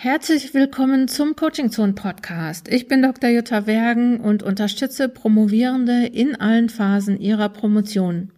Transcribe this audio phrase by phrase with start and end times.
[0.00, 2.68] Herzlich willkommen zum Coaching Zone Podcast.
[2.68, 3.30] Ich bin Dr.
[3.30, 8.30] Jutta Wergen und unterstütze Promovierende in allen Phasen ihrer Promotion.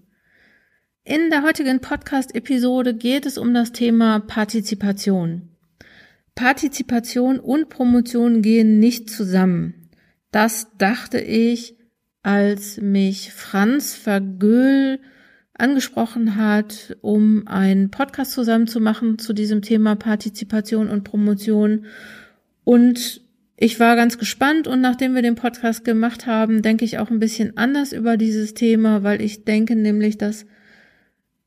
[1.05, 5.51] In der heutigen Podcast-Episode geht es um das Thema Partizipation.
[6.35, 9.91] Partizipation und Promotion gehen nicht zusammen.
[10.31, 11.77] Das dachte ich,
[12.23, 14.99] als mich Franz Vergöhl
[15.61, 21.87] angesprochen hat, um einen Podcast zusammen zu machen zu diesem Thema Partizipation und Promotion.
[22.65, 23.23] Und
[23.57, 27.19] ich war ganz gespannt und nachdem wir den Podcast gemacht haben, denke ich auch ein
[27.19, 30.47] bisschen anders über dieses Thema, weil ich denke nämlich, dass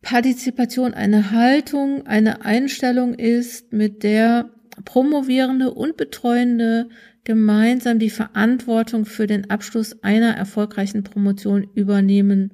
[0.04, 4.50] Partizipation eine Haltung, eine Einstellung ist, mit der
[4.86, 6.90] Promovierende und Betreuende
[7.24, 12.54] gemeinsam die Verantwortung für den Abschluss einer erfolgreichen Promotion übernehmen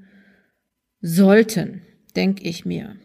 [1.02, 1.82] sollten,
[2.16, 2.96] denke ich mir.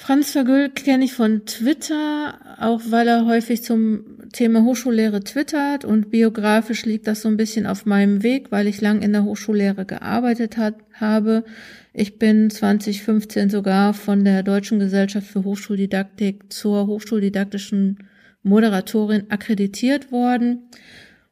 [0.00, 6.10] Franz Vergüll kenne ich von Twitter, auch weil er häufig zum Thema Hochschullehre twittert und
[6.10, 9.84] biografisch liegt das so ein bisschen auf meinem Weg, weil ich lang in der Hochschullehre
[9.84, 11.44] gearbeitet hat, habe.
[11.92, 17.98] Ich bin 2015 sogar von der Deutschen Gesellschaft für Hochschuldidaktik zur hochschuldidaktischen
[18.44, 20.68] Moderatorin akkreditiert worden.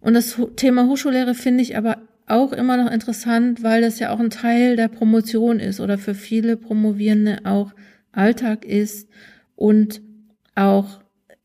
[0.01, 4.21] Und das Thema Hochschullehre finde ich aber auch immer noch interessant, weil das ja auch
[4.21, 7.73] ein Teil der Promotion ist oder für viele Promovierende auch
[8.13, 9.09] Alltag ist
[9.55, 10.01] und
[10.55, 11.01] auch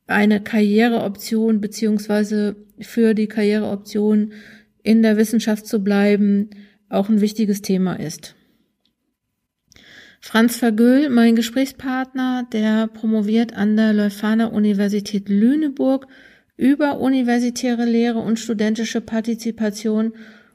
[0.08, 4.34] eine Karriereoption beziehungsweise für die Karriereoption
[4.84, 6.50] in der Wissenschaft zu bleiben
[6.90, 8.36] auch ein wichtiges Thema ist.
[10.20, 16.08] Franz Vergöhl, mein Gesprächspartner, der promoviert an der Leuphana Universität Lüneburg
[16.58, 20.14] über universitäre Lehre und studentische Partizipation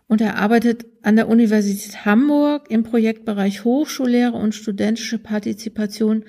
[0.08, 6.24] und er arbeitet an der Universität Hamburg im Projektbereich Hochschullehre und studentische Partizipation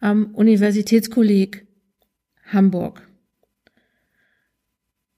[0.00, 1.68] am Universitätskolleg
[2.44, 3.06] Hamburg.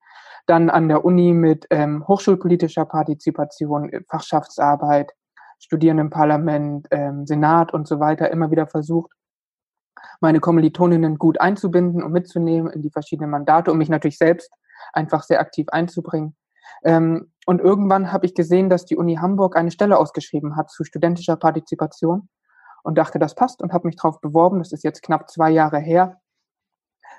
[0.47, 5.13] dann an der Uni mit ähm, hochschulpolitischer Partizipation, äh, Fachschaftsarbeit,
[5.59, 9.11] Studierendenparlament, ähm, Senat und so weiter immer wieder versucht,
[10.21, 14.51] meine Kommilitoninnen gut einzubinden und mitzunehmen in die verschiedenen Mandate, um mich natürlich selbst
[14.93, 16.37] einfach sehr aktiv einzubringen.
[16.85, 20.85] Ähm, und irgendwann habe ich gesehen, dass die Uni Hamburg eine Stelle ausgeschrieben hat zu
[20.85, 22.29] studentischer Partizipation
[22.83, 24.59] und dachte, das passt und habe mich darauf beworben.
[24.59, 26.21] Das ist jetzt knapp zwei Jahre her.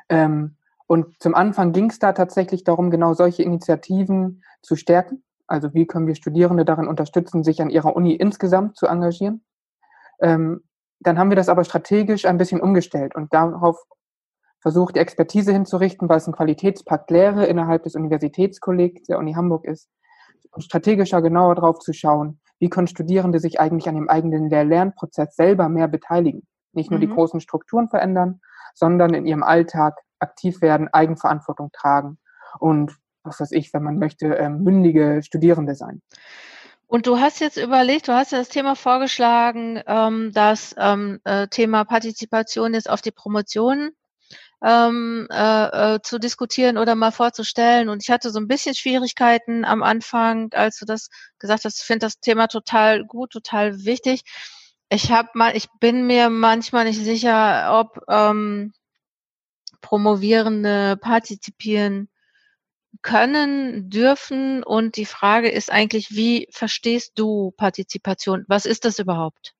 [0.10, 0.58] Ähm,
[0.88, 5.24] und zum Anfang ging es da tatsächlich darum, genau solche Initiativen zu stärken.
[5.46, 9.44] Also wie können wir Studierende darin unterstützen, sich an ihrer Uni insgesamt zu engagieren.
[10.22, 10.62] Ähm,
[11.00, 13.78] dann haben wir das aber strategisch ein bisschen umgestellt und darauf
[14.68, 19.64] versucht, die Expertise hinzurichten, weil es ein Qualitätspakt Lehre innerhalb des Universitätskollegs der Uni Hamburg
[19.64, 19.90] ist,
[20.52, 25.38] und strategischer genauer drauf zu schauen, wie können Studierende sich eigentlich an dem eigenen Lehr-Lernprozess
[25.38, 26.46] selber mehr beteiligen.
[26.74, 27.02] Nicht nur mhm.
[27.02, 28.42] die großen Strukturen verändern,
[28.74, 32.18] sondern in ihrem Alltag aktiv werden, Eigenverantwortung tragen
[32.60, 36.02] und was weiß ich, wenn man möchte, ähm, mündige Studierende sein.
[36.88, 41.48] Und du hast jetzt überlegt, du hast ja das Thema vorgeschlagen, ähm, das ähm, äh,
[41.48, 43.92] Thema Partizipation jetzt auf die Promotion
[44.64, 47.90] ähm, äh, äh, zu diskutieren oder mal vorzustellen.
[47.90, 51.10] Und ich hatte so ein bisschen Schwierigkeiten am Anfang, als du das
[51.40, 51.80] gesagt hast.
[51.80, 54.24] Ich finde das Thema total gut, total wichtig.
[54.90, 58.74] Ich habe mal, ich bin mir manchmal nicht sicher, ob ähm,
[59.82, 62.10] Promovierende partizipieren
[63.02, 64.64] können, dürfen.
[64.64, 68.46] Und die Frage ist eigentlich, wie verstehst du Partizipation?
[68.48, 69.57] Was ist das überhaupt?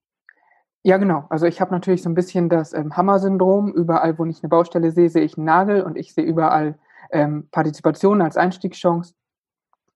[0.84, 1.26] Ja, genau.
[1.28, 3.72] Also ich habe natürlich so ein bisschen das ähm, Hammer-Syndrom.
[3.72, 6.78] Überall, wo ich eine Baustelle sehe, sehe ich einen Nagel und ich sehe überall
[7.10, 9.14] ähm, Partizipation als Einstiegschance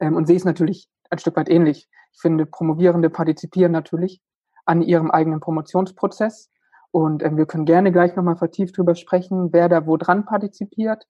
[0.00, 1.88] ähm, und sehe es natürlich ein Stück weit ähnlich.
[2.12, 4.20] Ich finde, Promovierende partizipieren natürlich
[4.64, 6.50] an ihrem eigenen Promotionsprozess
[6.90, 11.06] und ähm, wir können gerne gleich nochmal vertieft drüber sprechen, wer da wo dran partizipiert,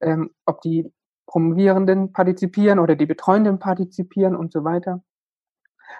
[0.00, 0.90] ähm, ob die
[1.26, 5.02] Promovierenden partizipieren oder die Betreuenden partizipieren und so weiter.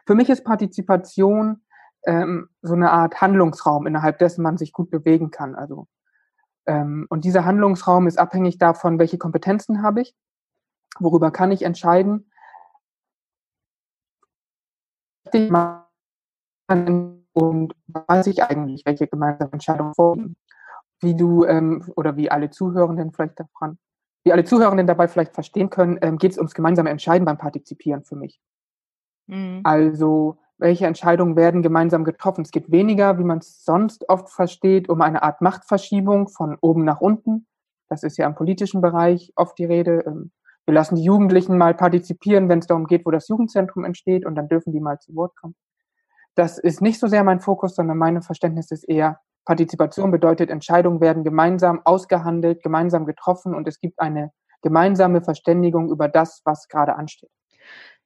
[0.06, 1.62] Für mich ist Partizipation
[2.06, 5.54] ähm, so eine Art Handlungsraum, innerhalb dessen man sich gut bewegen kann.
[5.54, 5.86] Also
[6.66, 10.14] ähm, und dieser Handlungsraum ist abhängig davon, welche Kompetenzen habe ich,
[10.98, 12.30] worüber kann ich entscheiden.
[16.68, 20.36] Und weiß ich eigentlich, welche gemeinsame Entscheidungen vorliegen.
[21.00, 23.78] Wie du ähm, oder wie alle Zuhörenden vielleicht davon,
[24.24, 28.02] wie alle Zuhörenden dabei vielleicht verstehen können, ähm, geht es ums gemeinsame Entscheiden beim Partizipieren
[28.04, 28.40] für mich.
[29.26, 29.60] Mhm.
[29.62, 32.42] Also welche Entscheidungen werden gemeinsam getroffen.
[32.42, 36.84] Es geht weniger, wie man es sonst oft versteht, um eine Art Machtverschiebung von oben
[36.84, 37.46] nach unten.
[37.88, 40.02] Das ist ja im politischen Bereich oft die Rede.
[40.06, 40.32] Ähm,
[40.64, 44.34] wir lassen die Jugendlichen mal partizipieren, wenn es darum geht, wo das Jugendzentrum entsteht, und
[44.34, 45.54] dann dürfen die mal zu Wort kommen.
[46.34, 51.00] Das ist nicht so sehr mein Fokus, sondern mein Verständnis ist eher, Partizipation bedeutet, Entscheidungen
[51.00, 56.96] werden gemeinsam ausgehandelt, gemeinsam getroffen und es gibt eine gemeinsame Verständigung über das, was gerade
[56.96, 57.30] ansteht.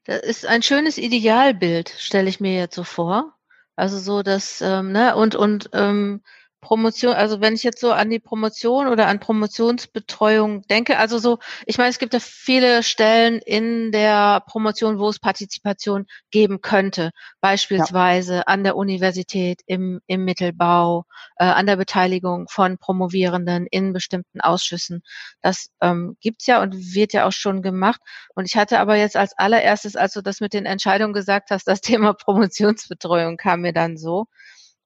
[0.05, 3.35] Das ist ein schönes Idealbild, stelle ich mir jetzt so vor.
[3.77, 6.23] Also so, dass, ähm, ne, und, und ähm,
[6.61, 11.39] Promotion, also wenn ich jetzt so an die Promotion oder an Promotionsbetreuung denke, also so,
[11.67, 17.11] ich meine, es gibt ja viele Stellen in der Promotion, wo es Partizipation geben könnte,
[17.41, 18.43] beispielsweise ja.
[18.43, 25.03] an der Universität, im, im Mittelbau, äh, an der Beteiligung von Promovierenden in bestimmten Ausschüssen.
[25.41, 28.01] Das ähm, gibt's ja und wird ja auch schon gemacht.
[28.35, 31.67] Und ich hatte aber jetzt als allererstes, als du das mit den Entscheidungen gesagt hast,
[31.67, 34.27] das Thema Promotionsbetreuung kam mir dann so.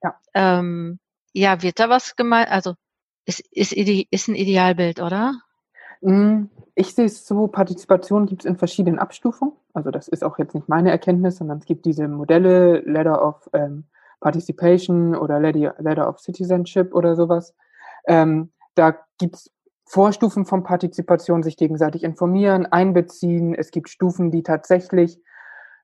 [0.03, 0.15] Ja.
[0.35, 0.99] Ähm,
[1.35, 2.51] ja, wird da was gemeint?
[2.51, 2.75] Also
[3.27, 5.35] ist, ist, ist ein Idealbild, oder?
[6.01, 6.45] Mm,
[6.75, 9.55] ich sehe es so, Partizipation gibt es in verschiedenen Abstufungen.
[9.75, 13.51] Also das ist auch jetzt nicht meine Erkenntnis, sondern es gibt diese Modelle, Ladder of
[13.53, 13.85] ähm,
[14.21, 17.55] Participation oder Ladder of Citizenship oder sowas.
[18.07, 19.51] Ähm, da gibt es
[19.87, 23.55] Vorstufen von Partizipation, sich gegenseitig informieren, einbeziehen.
[23.55, 25.21] Es gibt Stufen, die tatsächlich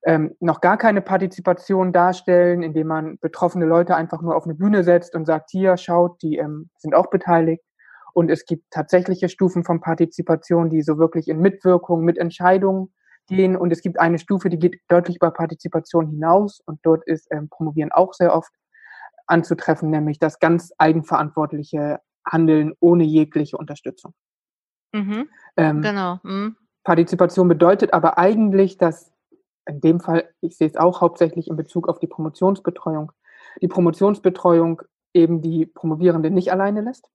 [0.05, 4.83] ähm, noch gar keine Partizipation darstellen, indem man betroffene Leute einfach nur auf eine Bühne
[4.85, 7.63] setzt und sagt, hier, schaut, die ähm, sind auch beteiligt.
[8.13, 12.93] Und es gibt tatsächliche Stufen von Partizipation, die so wirklich in Mitwirkung, mit Entscheidungen
[13.27, 13.57] gehen.
[13.57, 16.61] Und es gibt eine Stufe, die geht deutlich über Partizipation hinaus.
[16.65, 18.53] Und dort ist ähm, Promovieren auch sehr oft
[19.27, 24.13] anzutreffen, nämlich das ganz eigenverantwortliche Handeln ohne jegliche Unterstützung.
[24.93, 25.29] Mhm.
[25.57, 26.19] Ähm, genau.
[26.23, 26.57] Mhm.
[26.83, 29.13] Partizipation bedeutet aber eigentlich, dass
[29.67, 33.13] in dem Fall, ich sehe es auch hauptsächlich in Bezug auf die Promotionsbetreuung,
[33.61, 37.09] die Promotionsbetreuung eben die Promovierende nicht alleine lässt,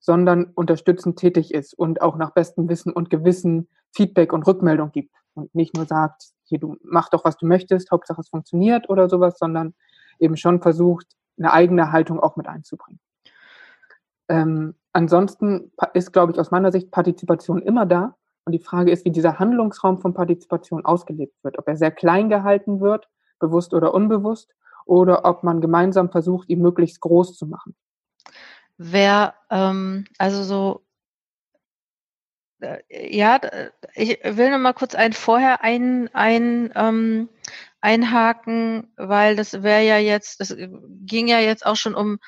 [0.00, 5.14] sondern unterstützend tätig ist und auch nach bestem Wissen und Gewissen Feedback und Rückmeldung gibt
[5.34, 9.08] und nicht nur sagt, hier, du mach doch, was du möchtest, Hauptsache es funktioniert oder
[9.08, 9.74] sowas, sondern
[10.18, 11.06] eben schon versucht,
[11.38, 13.00] eine eigene Haltung auch mit einzubringen.
[14.28, 18.16] Ähm, ansonsten ist, glaube ich, aus meiner Sicht Partizipation immer da.
[18.44, 21.58] Und die Frage ist, wie dieser Handlungsraum von Partizipation ausgelebt wird.
[21.58, 23.08] Ob er sehr klein gehalten wird,
[23.38, 24.54] bewusst oder unbewusst,
[24.86, 27.74] oder ob man gemeinsam versucht, ihn möglichst groß zu machen.
[28.76, 30.84] Wer, ähm, also so,
[32.60, 32.80] äh,
[33.16, 33.40] ja,
[33.94, 37.28] ich will noch mal kurz ein vorher ein, ein, ähm,
[37.80, 42.18] einhaken, weil das wäre ja jetzt, das ging ja jetzt auch schon um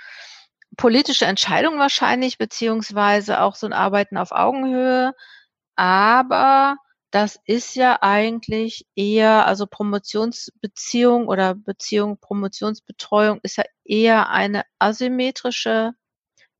[0.76, 5.14] politische Entscheidungen wahrscheinlich, beziehungsweise auch so ein Arbeiten auf Augenhöhe.
[5.76, 6.76] Aber
[7.10, 15.92] das ist ja eigentlich eher, also Promotionsbeziehung oder Beziehung, Promotionsbetreuung ist ja eher eine asymmetrische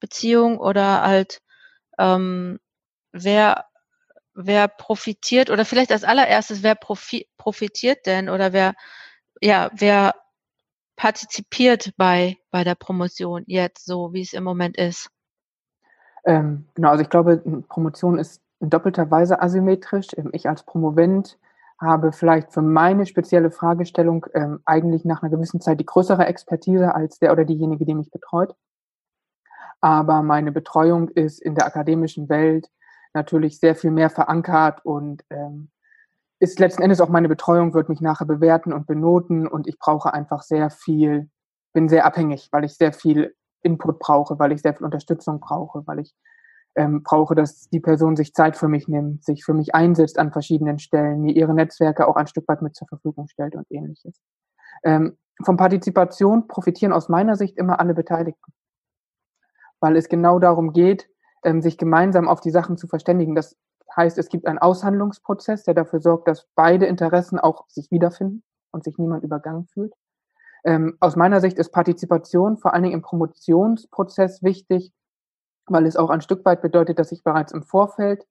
[0.01, 1.41] Beziehung oder halt,
[1.99, 2.59] ähm,
[3.13, 3.67] wer,
[4.35, 8.75] wer profitiert oder vielleicht als allererstes, wer profi profitiert denn oder wer,
[9.41, 10.15] ja, wer
[10.97, 15.11] partizipiert bei, bei der Promotion jetzt so, wie es im Moment ist?
[16.25, 20.09] Ähm, genau, also ich glaube, Promotion ist in doppelter Weise asymmetrisch.
[20.17, 21.39] Ähm, ich als Promovent
[21.81, 26.95] habe vielleicht für meine spezielle Fragestellung ähm, eigentlich nach einer gewissen Zeit die größere Expertise
[26.95, 28.55] als der oder diejenige, die mich betreut.
[29.81, 32.71] Aber meine Betreuung ist in der akademischen Welt
[33.13, 35.71] natürlich sehr viel mehr verankert und ähm,
[36.39, 40.13] ist letzten Endes auch meine Betreuung, wird mich nachher bewerten und benoten und ich brauche
[40.13, 41.31] einfach sehr viel,
[41.73, 45.87] bin sehr abhängig, weil ich sehr viel Input brauche, weil ich sehr viel Unterstützung brauche,
[45.87, 46.15] weil ich
[46.77, 50.31] ähm, brauche, dass die Person sich Zeit für mich nimmt, sich für mich einsetzt an
[50.31, 54.21] verschiedenen Stellen, mir ihre Netzwerke auch ein Stück weit mit zur Verfügung stellt und ähnliches.
[54.85, 58.53] Ähm, von Partizipation profitieren aus meiner Sicht immer alle Beteiligten,
[59.81, 61.09] weil es genau darum geht,
[61.45, 63.35] ähm, sich gemeinsam auf die Sachen zu verständigen.
[63.35, 63.57] Das
[63.97, 68.85] heißt, es gibt einen Aushandlungsprozess, der dafür sorgt, dass beide Interessen auch sich wiederfinden und
[68.85, 69.95] sich niemand übergangen fühlt.
[70.65, 74.93] Ähm, aus meiner Sicht ist Partizipation vor allen Dingen im Promotionsprozess wichtig,
[75.67, 78.27] weil es auch ein Stück weit bedeutet, dass ich bereits im Vorfeld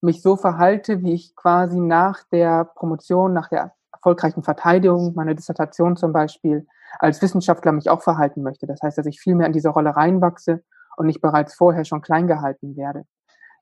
[0.00, 5.96] mich so verhalte, wie ich quasi nach der Promotion, nach der erfolgreichen Verteidigung meiner Dissertation
[5.96, 6.66] zum Beispiel
[6.98, 8.66] als Wissenschaftler mich auch verhalten möchte.
[8.66, 10.62] Das heißt, dass ich viel mehr in diese Rolle reinwachse
[10.96, 13.04] und nicht bereits vorher schon klein gehalten werde.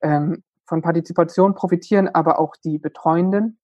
[0.03, 3.59] Ähm, von Partizipation profitieren aber auch die Betreuenden,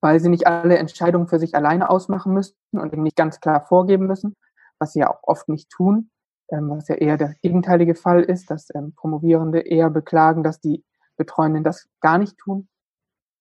[0.00, 3.64] weil sie nicht alle Entscheidungen für sich alleine ausmachen müssen und eben nicht ganz klar
[3.66, 4.36] vorgeben müssen,
[4.78, 6.10] was sie ja auch oft nicht tun,
[6.50, 10.84] was ja eher der gegenteilige Fall ist, dass ähm, Promovierende eher beklagen, dass die
[11.16, 12.68] Betreuenden das gar nicht tun.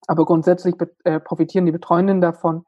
[0.08, 2.66] Aber grundsätzlich äh, profitieren die Betreuenden davon,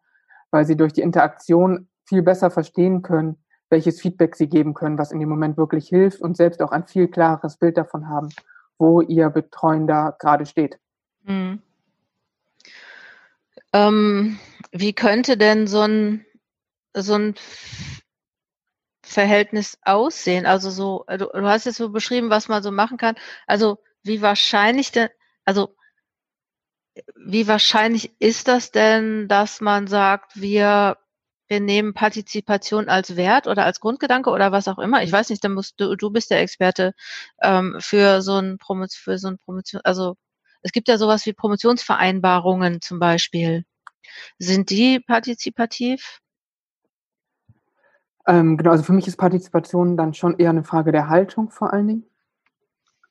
[0.52, 3.38] weil sie durch die Interaktion viel besser verstehen können,
[3.70, 6.86] welches Feedback sie geben können, was in dem Moment wirklich hilft und selbst auch ein
[6.86, 8.30] viel klareres Bild davon haben,
[8.78, 10.78] wo ihr Betreuender gerade steht.
[11.26, 11.62] Hm.
[13.74, 14.40] Ähm,
[14.72, 16.26] wie könnte denn so ein,
[16.94, 17.36] so ein
[19.12, 20.46] Verhältnis aussehen?
[20.46, 23.16] Also so, du, du hast jetzt so beschrieben, was man so machen kann.
[23.48, 25.10] Also wie wahrscheinlich denn,
[25.46, 25.76] also
[27.16, 30.98] wie wahrscheinlich ist das denn, dass man sagt, wir,
[31.48, 35.04] wir nehmen Partizipation als Wert oder als Grundgedanke oder was auch immer?
[35.04, 36.94] Ich weiß nicht, dann musst du, du bist der Experte
[37.42, 40.16] ähm, für so ein Promotion, für so ein Promotion, also
[40.64, 43.66] es gibt ja sowas wie Promotionsvereinbarungen zum Beispiel.
[44.40, 46.21] Sind die partizipativ?
[48.28, 51.74] Ähm, genau, also für mich ist Partizipation dann schon eher eine Frage der Haltung vor
[51.74, 52.12] allen Dingen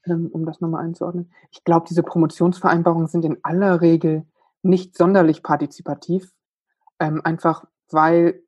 [0.06, 1.30] ähm, um das nochmal einzuordnen.
[1.50, 4.26] Ich glaube, diese Promotionsvereinbarungen sind in aller Regel
[4.62, 6.32] nicht sonderlich partizipativ,
[6.98, 8.42] ähm, einfach weil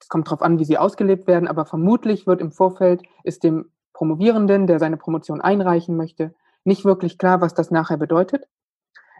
[0.00, 3.70] es kommt darauf an, wie sie ausgelebt werden, aber vermutlich wird im Vorfeld ist dem
[3.92, 6.34] Promovierenden, der seine Promotion einreichen möchte,
[6.64, 8.48] nicht wirklich klar, was das nachher bedeutet.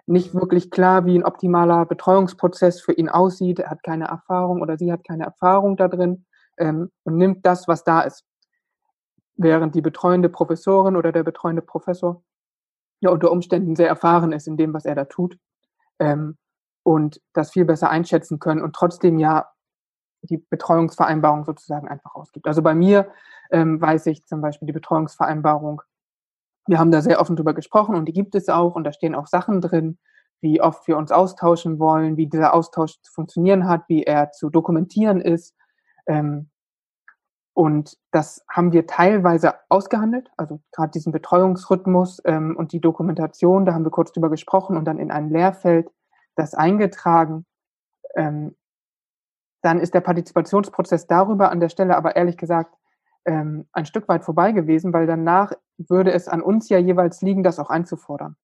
[0.07, 3.61] Nicht wirklich klar, wie ein optimaler Betreuungsprozess für ihn aussieht.
[3.61, 6.25] Er hat keine Erfahrung oder sie hat keine Erfahrung da drin
[6.59, 8.25] ähm, und nimmt das, was da ist
[9.37, 12.23] während die betreuende Professorin oder der betreuende Professor
[13.00, 15.37] ja unter Umständen sehr erfahren ist in dem, was er da tut
[15.99, 16.37] ähm,
[16.85, 19.49] und das viel besser einschätzen können und trotzdem ja
[20.23, 22.47] die Betreuungsvereinbarung sozusagen einfach ausgibt.
[22.47, 23.11] Also bei mir
[23.50, 25.82] ähm, weiß ich zum Beispiel die Betreuungsvereinbarung,
[26.66, 29.16] wir haben da sehr offen drüber gesprochen und die gibt es auch und da stehen
[29.16, 29.99] auch Sachen drin,
[30.40, 34.49] wie oft wir uns austauschen wollen, wie dieser Austausch zu funktionieren hat, wie er zu
[34.49, 35.56] dokumentieren ist.
[36.06, 36.50] Ähm,
[37.54, 43.75] und das haben wir teilweise ausgehandelt, also gerade diesen Betreuungsrhythmus ähm, und die Dokumentation, da
[43.75, 45.90] haben wir kurz drüber gesprochen und dann in ein Lehrfeld
[46.35, 47.44] das eingetragen.
[48.14, 48.56] Ähm,
[49.61, 52.75] dann ist der Partizipationsprozess darüber an der Stelle aber ehrlich gesagt
[53.25, 57.42] ähm, ein Stück weit vorbei gewesen, weil danach würde es an uns ja jeweils liegen,
[57.42, 58.37] das auch einzufordern.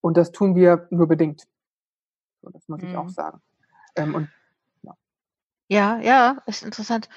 [0.00, 1.46] Und das tun wir nur bedingt.
[2.42, 2.88] So, das muss mhm.
[2.88, 3.10] ich auch mhm.
[3.10, 3.40] sagen.
[3.96, 4.28] Ähm, und.
[5.68, 7.08] Ja, ja, ist interessant.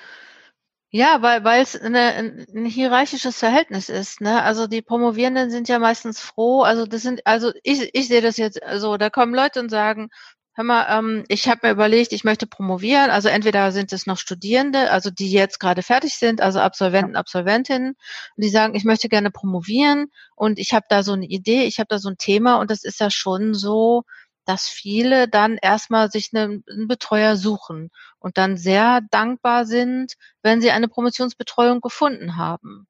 [0.90, 4.22] Ja, weil weil es eine, ein hierarchisches Verhältnis ist.
[4.22, 4.42] Ne?
[4.42, 6.62] Also die Promovierenden sind ja meistens froh.
[6.62, 10.10] Also das sind, also ich, ich sehe das jetzt so, da kommen Leute und sagen,
[10.54, 13.12] hör mal, ähm, ich habe mir überlegt, ich möchte promovieren.
[13.12, 17.16] Also entweder sind es noch Studierende, also die jetzt gerade fertig sind, also Absolventen.
[17.18, 21.66] Absolventinnen, und die sagen, ich möchte gerne promovieren und ich habe da so eine Idee,
[21.66, 24.04] ich habe da so ein Thema und das ist ja schon so,
[24.48, 27.90] dass viele dann erstmal sich einen, einen Betreuer suchen
[28.20, 32.88] und dann sehr dankbar sind, wenn sie eine Promotionsbetreuung gefunden haben.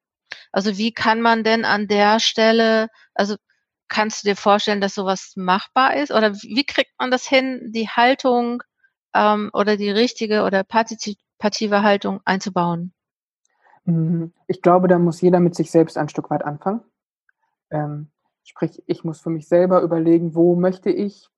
[0.52, 3.36] Also wie kann man denn an der Stelle, also
[3.88, 6.12] kannst du dir vorstellen, dass sowas machbar ist?
[6.12, 8.62] Oder wie kriegt man das hin, die Haltung
[9.14, 12.92] ähm, oder die richtige oder partizipative Haltung einzubauen?
[13.84, 14.32] Mhm.
[14.46, 16.82] Ich glaube, da muss jeder mit sich selbst ein Stück weit anfangen.
[17.70, 18.10] Ähm,
[18.44, 21.28] sprich, ich muss für mich selber überlegen, wo möchte ich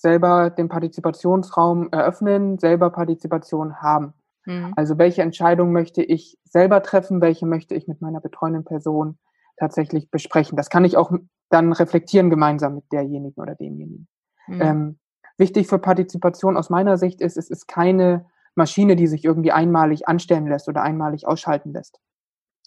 [0.00, 4.14] selber den Partizipationsraum eröffnen, selber Partizipation haben.
[4.46, 4.72] Mhm.
[4.74, 9.18] Also welche Entscheidung möchte ich selber treffen, welche möchte ich mit meiner betreuenden Person
[9.58, 10.56] tatsächlich besprechen.
[10.56, 11.12] Das kann ich auch
[11.50, 14.08] dann reflektieren gemeinsam mit derjenigen oder demjenigen.
[14.46, 14.60] Mhm.
[14.62, 14.98] Ähm,
[15.36, 20.08] wichtig für Partizipation aus meiner Sicht ist, es ist keine Maschine, die sich irgendwie einmalig
[20.08, 22.00] anstellen lässt oder einmalig ausschalten lässt,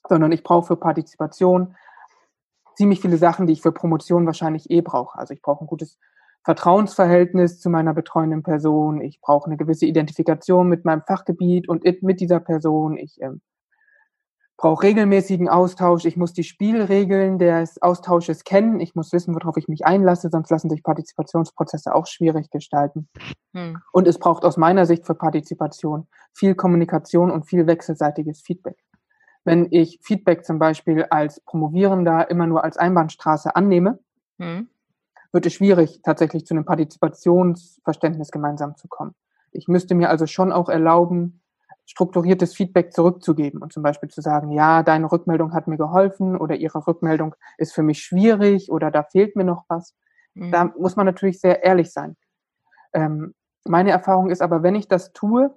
[0.08, 1.76] sondern ich brauche für Partizipation
[2.76, 5.18] ziemlich viele Sachen, die ich für Promotion wahrscheinlich eh brauche.
[5.18, 5.98] Also ich brauche ein gutes
[6.44, 9.02] Vertrauensverhältnis zu meiner betreuenden Person.
[9.02, 12.98] Ich brauche eine gewisse Identifikation mit meinem Fachgebiet und mit dieser Person.
[12.98, 13.42] Ich ähm,
[14.58, 16.04] brauche regelmäßigen Austausch.
[16.04, 18.82] Ich muss die Spielregeln des Austausches kennen.
[18.82, 23.08] Ich muss wissen, worauf ich mich einlasse, sonst lassen sich Partizipationsprozesse auch schwierig gestalten.
[23.54, 23.78] Hm.
[23.94, 28.78] Und es braucht aus meiner Sicht für Partizipation viel Kommunikation und viel wechselseitiges Feedback.
[29.46, 34.00] Wenn ich Feedback zum Beispiel als Promovierender immer nur als Einbahnstraße annehme,
[34.40, 34.68] hm
[35.34, 39.16] wird es schwierig, tatsächlich zu einem Partizipationsverständnis gemeinsam zu kommen.
[39.52, 41.42] Ich müsste mir also schon auch erlauben,
[41.86, 46.56] strukturiertes Feedback zurückzugeben und zum Beispiel zu sagen, ja, deine Rückmeldung hat mir geholfen oder
[46.56, 49.96] ihre Rückmeldung ist für mich schwierig oder da fehlt mir noch was.
[50.34, 50.52] Mhm.
[50.52, 52.16] Da muss man natürlich sehr ehrlich sein.
[52.94, 53.34] Ähm,
[53.66, 55.54] meine Erfahrung ist aber, wenn ich das tue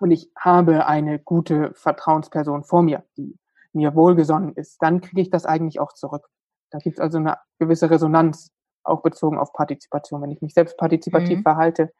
[0.00, 3.36] und ich habe eine gute Vertrauensperson vor mir, die
[3.72, 6.28] mir wohlgesonnen ist, dann kriege ich das eigentlich auch zurück.
[6.70, 8.52] Da gibt es also eine gewisse Resonanz,
[8.88, 10.22] auch bezogen auf Partizipation.
[10.22, 11.42] Wenn ich mich selbst partizipativ mhm.
[11.42, 11.92] verhalte,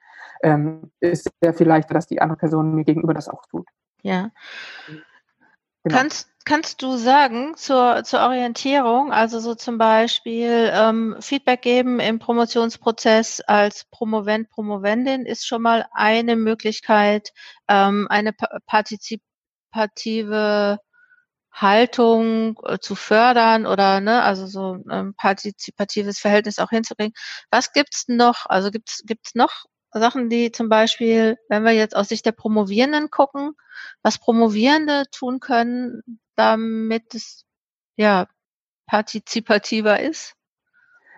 [0.42, 3.66] ähm, ist es sehr viel leichter, dass die andere Person mir gegenüber das auch tut.
[4.02, 4.30] Ja.
[5.84, 5.96] Genau.
[5.96, 12.18] Kannst, kannst du sagen zur, zur Orientierung, also so zum Beispiel ähm, Feedback geben im
[12.18, 17.32] Promotionsprozess als Promovent, Promovendin ist schon mal eine Möglichkeit,
[17.68, 18.32] ähm, eine
[18.66, 20.80] partizipative
[21.52, 27.14] Haltung äh, zu fördern oder ne, also so ein partizipatives Verhältnis auch hinzubringen.
[27.50, 28.46] Was gibt's noch?
[28.48, 33.10] Also gibt's gibt's noch Sachen, die zum Beispiel, wenn wir jetzt aus Sicht der Promovierenden
[33.10, 33.52] gucken,
[34.02, 36.02] was Promovierende tun können,
[36.36, 37.44] damit es
[37.96, 38.26] ja
[38.86, 40.34] partizipativer ist?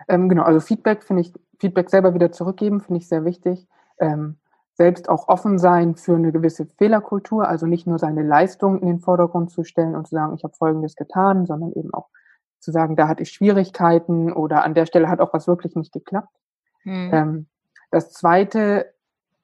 [0.07, 3.67] Ähm, genau, also Feedback finde ich, Feedback selber wieder zurückgeben, finde ich sehr wichtig.
[3.99, 4.37] Ähm,
[4.81, 8.99] selbst auch offen sein für eine gewisse Fehlerkultur, also nicht nur seine Leistung in den
[8.99, 12.09] Vordergrund zu stellen und zu sagen, ich habe Folgendes getan, sondern eben auch
[12.59, 15.91] zu sagen, da hatte ich Schwierigkeiten oder an der Stelle hat auch was wirklich nicht
[15.91, 16.35] geklappt.
[16.83, 17.45] Mhm.
[17.91, 18.91] Das Zweite,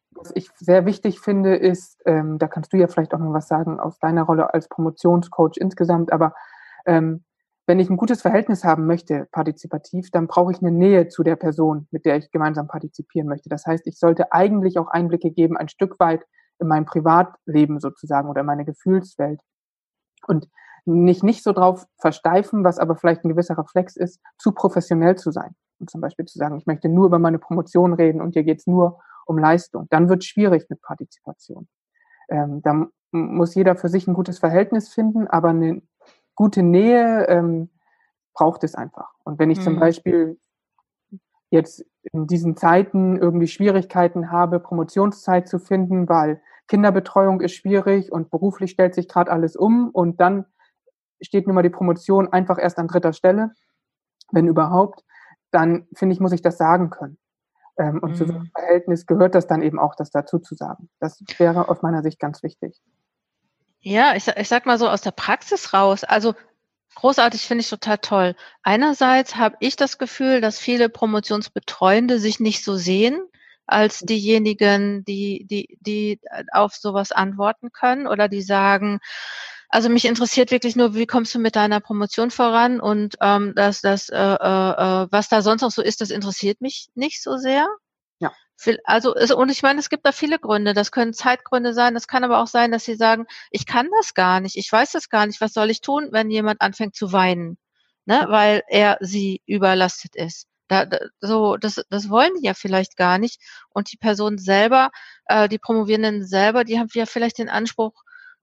[0.10, 3.48] was ich sehr wichtig finde, ist, ähm, da kannst du ja vielleicht auch noch was
[3.48, 6.34] sagen aus deiner Rolle als Promotionscoach insgesamt, aber
[6.88, 7.24] ähm,
[7.68, 11.36] wenn ich ein gutes Verhältnis haben möchte, partizipativ, dann brauche ich eine Nähe zu der
[11.36, 13.50] Person, mit der ich gemeinsam partizipieren möchte.
[13.50, 16.26] Das heißt, ich sollte eigentlich auch Einblicke geben, ein Stück weit
[16.60, 19.42] in mein Privatleben sozusagen oder in meine Gefühlswelt.
[20.28, 20.48] Und
[20.86, 25.32] nicht, nicht so drauf versteifen, was aber vielleicht ein gewisser Reflex ist, zu professionell zu
[25.32, 25.54] sein.
[25.80, 28.66] Und zum Beispiel zu sagen, ich möchte nur über meine Promotion reden und hier geht's
[28.66, 29.88] nur um Leistung.
[29.90, 31.68] Dann wird schwierig mit Partizipation.
[32.30, 35.82] Ähm, da muss jeder für sich ein gutes Verhältnis finden, aber eine
[36.38, 37.70] gute Nähe ähm,
[38.34, 39.14] braucht es einfach.
[39.26, 39.64] Und wenn ich mhm.
[39.64, 40.40] zum Beispiel
[41.50, 48.30] jetzt in diesen Zeiten irgendwie Schwierigkeiten habe, Promotionszeit zu finden, weil Kinderbetreuung ist schwierig und
[48.30, 50.46] beruflich stellt sich gerade alles um und dann
[51.22, 53.52] steht nun mal die Promotion einfach erst an dritter Stelle,
[54.32, 55.04] wenn überhaupt,
[55.52, 57.18] dann finde ich, muss ich das sagen können.
[57.78, 58.16] Ähm, und mhm.
[58.16, 58.52] zu so einem mhm.
[58.56, 60.90] Verhältnis gehört das dann eben auch, das dazu zu sagen.
[61.00, 62.80] Das wäre aus meiner Sicht ganz wichtig.
[63.88, 66.04] Ja, ich, ich sag mal so aus der Praxis raus.
[66.04, 66.36] Also
[66.96, 68.36] großartig finde ich total toll.
[68.62, 73.22] Einerseits habe ich das Gefühl, dass viele Promotionsbetreuende sich nicht so sehen
[73.66, 76.20] als diejenigen, die, die, die
[76.52, 79.00] auf sowas antworten können oder die sagen,
[79.70, 83.80] also mich interessiert wirklich nur, wie kommst du mit deiner Promotion voran und ähm, das,
[83.80, 87.38] das, äh, äh, äh was da sonst noch so ist, das interessiert mich nicht so
[87.38, 87.68] sehr.
[88.86, 90.74] Also, und ich meine, es gibt da viele Gründe.
[90.74, 91.94] Das können Zeitgründe sein.
[91.94, 94.58] Das kann aber auch sein, dass sie sagen, ich kann das gar nicht.
[94.58, 95.42] Ich weiß das gar nicht.
[95.42, 97.58] Was soll ich tun, wenn jemand anfängt zu weinen?
[98.06, 100.48] Ne, weil er sie überlastet ist.
[100.70, 103.42] Da, da, so, das, das wollen die ja vielleicht gar nicht.
[103.70, 104.92] Und die Person selber,
[105.28, 107.94] äh, die Promovierenden selber, die haben ja vielleicht den Anspruch,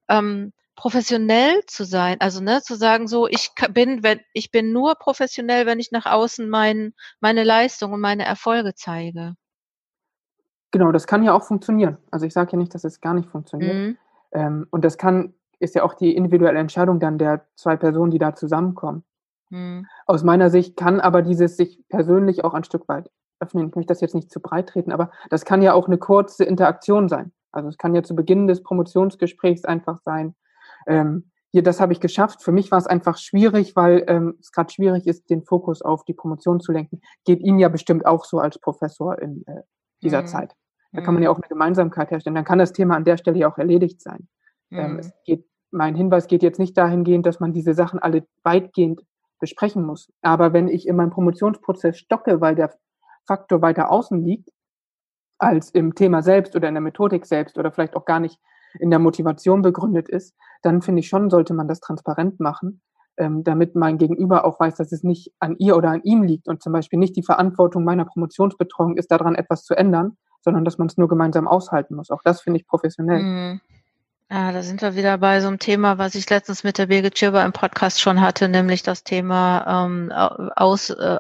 [0.09, 2.21] ähm, professionell zu sein.
[2.21, 6.07] Also ne, zu sagen, so ich bin, wenn ich bin nur professionell, wenn ich nach
[6.07, 9.35] außen mein, meine Leistung und meine Erfolge zeige.
[10.75, 11.99] Genau, das kann ja auch funktionieren.
[12.11, 13.77] Also ich sage ja nicht, dass es gar nicht funktioniert.
[13.77, 13.97] Mhm.
[14.33, 18.19] Ähm, und das kann, ist ja auch die individuelle Entscheidung dann der zwei Personen, die
[18.19, 19.05] da zusammenkommen.
[19.51, 19.87] Mhm.
[20.07, 23.09] Aus meiner Sicht kann aber dieses sich persönlich auch ein Stück weit
[23.39, 23.69] öffnen.
[23.69, 26.43] Ich möchte das jetzt nicht zu breit treten, aber das kann ja auch eine kurze
[26.43, 27.31] Interaktion sein.
[27.53, 30.35] Also es kann ja zu Beginn des Promotionsgesprächs einfach sein,
[30.89, 32.43] ähm, hier, das habe ich geschafft.
[32.43, 36.05] Für mich war es einfach schwierig, weil ähm, es gerade schwierig ist, den Fokus auf
[36.05, 37.01] die Promotion zu lenken.
[37.25, 39.63] Geht Ihnen ja bestimmt auch so als Professor in äh,
[40.03, 40.27] dieser mhm.
[40.27, 40.57] Zeit.
[40.95, 41.37] Da kann man ja mhm.
[41.37, 42.37] auch eine Gemeinsamkeit herstellen.
[42.37, 44.29] Dann kann das Thema an der Stelle ja auch erledigt sein.
[44.71, 44.99] Ähm, mhm.
[45.01, 49.03] Ähm, geht, mein Hinweis geht jetzt nicht dahingehend, dass man diese Sachen alle weitgehend
[49.41, 50.13] besprechen muss.
[50.23, 52.73] Aber wenn ich in meinem Promotionsprozess stocke, weil der
[53.27, 54.51] Faktor weiter außen liegt,
[55.39, 58.39] als im Thema selbst oder in der Methodik selbst oder vielleicht auch gar nicht
[58.79, 62.81] in der Motivation begründet ist, dann finde ich schon, sollte man das transparent machen,
[63.17, 66.49] ähm, damit mein Gegenüber auch weiß, dass es nicht an ihr oder an ihm liegt
[66.49, 70.79] und zum Beispiel nicht die Verantwortung meiner Promotionsbetreuung ist, daran etwas zu ändern, sondern dass
[70.79, 72.11] man es nur gemeinsam aushalten muss.
[72.11, 73.23] Auch das finde ich professionell.
[73.23, 73.61] Mhm.
[74.31, 77.19] Ja, da sind wir wieder bei so einem Thema, was ich letztens mit der Birgit
[77.19, 81.19] Schirber im Podcast schon hatte, nämlich das Thema ähm, Aus, äh,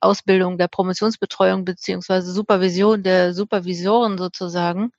[0.00, 4.90] Ausbildung der Promotionsbetreuung beziehungsweise Supervision der Supervisoren sozusagen.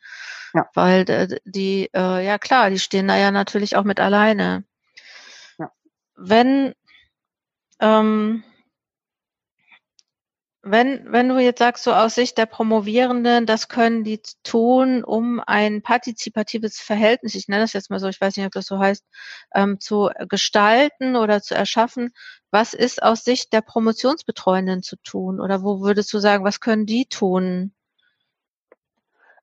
[0.53, 0.69] Ja.
[0.75, 4.63] Weil äh, die, äh, ja klar, die stehen da ja natürlich auch mit alleine.
[5.57, 5.71] Ja.
[6.15, 6.73] Wenn
[7.79, 8.43] ähm,
[10.67, 15.39] wenn, wenn du jetzt sagst, so aus Sicht der Promovierenden, das können die tun, um
[15.45, 18.79] ein partizipatives Verhältnis, ich nenne das jetzt mal so, ich weiß nicht, ob das so
[18.79, 19.05] heißt,
[19.53, 22.13] ähm, zu gestalten oder zu erschaffen,
[22.49, 25.39] was ist aus Sicht der Promotionsbetreuenden zu tun?
[25.39, 27.71] Oder wo würdest du sagen, was können die tun?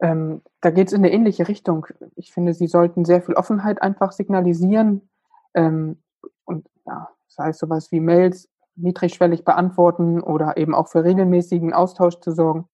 [0.00, 1.86] Ähm, da geht es in eine ähnliche Richtung.
[2.16, 5.08] Ich finde, sie sollten sehr viel Offenheit einfach signalisieren
[5.54, 6.02] ähm,
[6.44, 12.20] und ja, sei es sowas wie Mails niedrigschwellig beantworten oder eben auch für regelmäßigen Austausch
[12.20, 12.68] zu sorgen.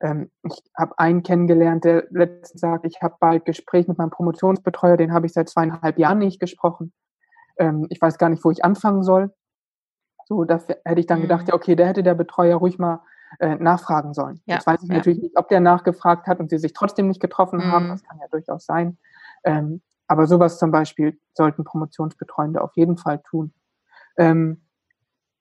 [0.00, 4.96] Ähm, ich habe einen kennengelernt, der letztens sagt, ich habe bald Gespräch mit meinem Promotionsbetreuer,
[4.96, 6.92] den habe ich seit zweieinhalb Jahren nicht gesprochen.
[7.58, 9.32] Ähm, ich weiß gar nicht, wo ich anfangen soll.
[10.26, 11.22] So, da hätte ich dann mhm.
[11.22, 13.00] gedacht, ja, okay, da hätte der Betreuer ruhig mal
[13.40, 14.40] äh, nachfragen sollen.
[14.46, 14.96] Ja, Jetzt weiß ich ja.
[14.96, 17.72] natürlich nicht, ob der nachgefragt hat und sie sich trotzdem nicht getroffen mhm.
[17.72, 17.88] haben.
[17.88, 18.98] Das kann ja durchaus sein.
[19.44, 23.52] Ähm, aber sowas zum Beispiel sollten Promotionsbetreuende auf jeden Fall tun.
[24.16, 24.62] Ähm,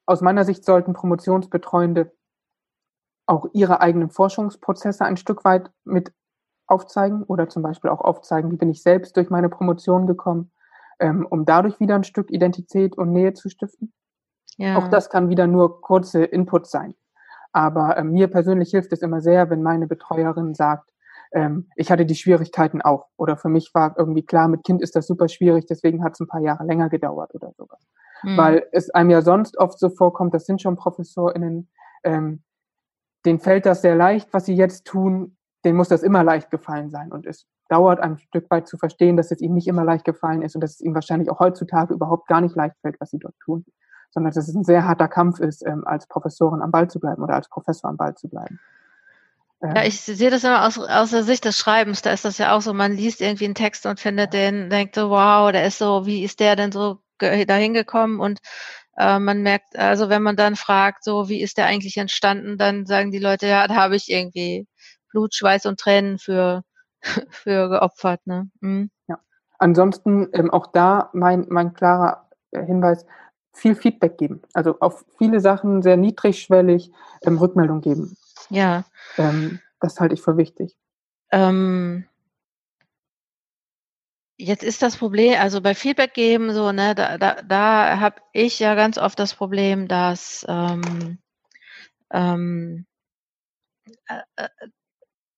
[0.08, 2.12] aus meiner Sicht sollten Promotionsbetreuende
[3.28, 6.13] auch ihre eigenen Forschungsprozesse ein Stück weit mit
[6.65, 10.52] aufzeigen oder zum Beispiel auch aufzeigen, wie bin ich selbst durch meine Promotion gekommen,
[11.00, 13.93] ähm, um dadurch wieder ein Stück Identität und Nähe zu stiften.
[14.56, 14.78] Ja.
[14.78, 16.96] Auch das kann wieder nur kurze Inputs sein.
[17.52, 20.89] Aber äh, mir persönlich hilft es immer sehr, wenn meine Betreuerin sagt,
[21.34, 23.08] ähm, ich hatte die Schwierigkeiten auch.
[23.17, 26.22] Oder für mich war irgendwie klar, mit Kind ist das super schwierig, deswegen hat es
[26.22, 27.86] ein paar Jahre länger gedauert oder sowas
[28.23, 28.38] mhm.
[28.38, 31.69] weil es einem ja sonst oft so vorkommt, das sind schon ProfessorInnen,
[32.03, 32.43] ähm,
[33.25, 36.89] denen fällt das sehr leicht, was sie jetzt tun, denen muss das immer leicht gefallen
[36.89, 37.12] sein.
[37.12, 40.41] Und es dauert ein Stück weit zu verstehen, dass es ihnen nicht immer leicht gefallen
[40.41, 43.19] ist und dass es ihnen wahrscheinlich auch heutzutage überhaupt gar nicht leicht fällt, was sie
[43.19, 43.65] dort tun,
[44.12, 47.21] sondern dass es ein sehr harter Kampf ist, ähm, als Professorin am Ball zu bleiben
[47.23, 48.60] oder als Professor am Ball zu bleiben.
[49.62, 49.88] Ja, ähm.
[49.88, 52.01] ich sehe das immer aus, aus der Sicht des Schreibens.
[52.01, 54.95] Da ist das ja auch so, man liest irgendwie einen Text und findet den, denkt
[54.95, 58.39] so, wow, der ist so, wie ist der denn so dahin gekommen und
[58.97, 62.86] äh, man merkt, also wenn man dann fragt, so wie ist der eigentlich entstanden, dann
[62.86, 64.67] sagen die Leute, ja, da habe ich irgendwie
[65.12, 66.63] Blut, Schweiß und Tränen für,
[67.30, 68.25] für geopfert.
[68.25, 68.49] Ne?
[68.60, 68.89] Mhm.
[69.08, 69.19] Ja.
[69.60, 73.06] Ansonsten ähm, auch da mein, mein klarer äh, Hinweis,
[73.53, 74.41] viel Feedback geben.
[74.53, 76.91] Also auf viele Sachen sehr niedrigschwellig
[77.23, 78.15] ähm, Rückmeldung geben.
[78.49, 78.84] Ja.
[79.17, 80.77] Ähm, das halte ich für wichtig.
[81.32, 82.06] Ähm,
[84.39, 88.60] Jetzt ist das Problem, also bei Feedback geben, so, ne, da, da, da habe ich
[88.60, 91.17] ja ganz oft das Problem, dass ähm,
[92.12, 92.86] ähm,
[94.08, 94.50] äh, äh,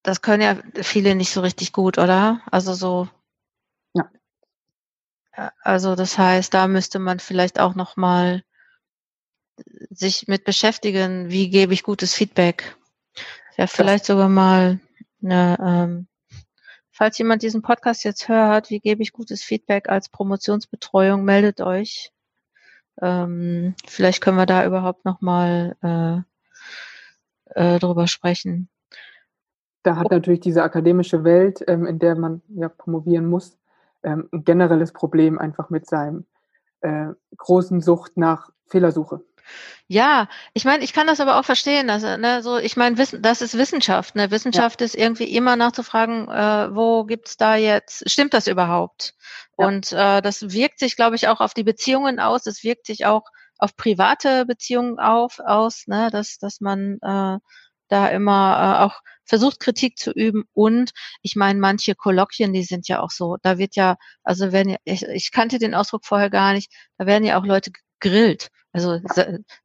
[0.03, 2.41] das können ja viele nicht so richtig gut, oder?
[2.51, 3.07] Also so.
[3.93, 4.09] Ja.
[5.31, 8.43] Äh, also das heißt, da müsste man vielleicht auch noch mal
[9.89, 12.75] sich mit beschäftigen, wie gebe ich gutes Feedback.
[13.57, 14.79] Ja, vielleicht sogar mal
[15.21, 16.07] eine ähm,
[16.99, 22.11] Falls jemand diesen Podcast jetzt hört, wie gebe ich gutes Feedback als Promotionsbetreuung, meldet euch.
[23.01, 26.17] Ähm, vielleicht können wir da überhaupt nochmal äh,
[27.55, 28.67] äh, drüber sprechen.
[29.81, 33.57] Da hat natürlich diese akademische Welt, ähm, in der man ja promovieren muss,
[34.03, 36.25] ähm, ein generelles Problem einfach mit seinem
[36.81, 39.23] äh, großen Sucht nach Fehlersuche.
[39.87, 41.89] Ja, ich meine, ich kann das aber auch verstehen.
[41.89, 44.15] Also, ne, so, ich meine, Wissen, das ist Wissenschaft.
[44.15, 44.29] Ne?
[44.29, 44.85] Wissenschaft ja.
[44.85, 49.15] ist irgendwie immer nachzufragen, äh, wo gibt's da jetzt, stimmt das überhaupt?
[49.57, 49.65] Ja.
[49.67, 52.45] Und äh, das wirkt sich, glaube ich, auch auf die Beziehungen aus.
[52.45, 53.23] Es wirkt sich auch
[53.57, 56.09] auf private Beziehungen auf, aus, ne?
[56.11, 57.39] dass, dass man äh,
[57.89, 60.43] da immer äh, auch versucht, Kritik zu üben.
[60.53, 64.77] Und ich meine, manche Kolloquien, die sind ja auch so, da wird ja, also wenn
[64.85, 68.49] ich, ich kannte den Ausdruck vorher gar nicht, da werden ja auch Leute gegrillt.
[68.71, 68.99] Also,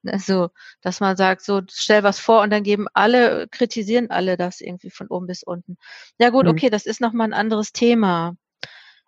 [0.06, 0.48] also,
[0.80, 4.90] dass man sagt, so stell was vor und dann geben alle, kritisieren alle das irgendwie
[4.90, 5.76] von oben bis unten.
[6.18, 6.52] Ja gut, mhm.
[6.52, 8.36] okay, das ist nochmal ein anderes Thema.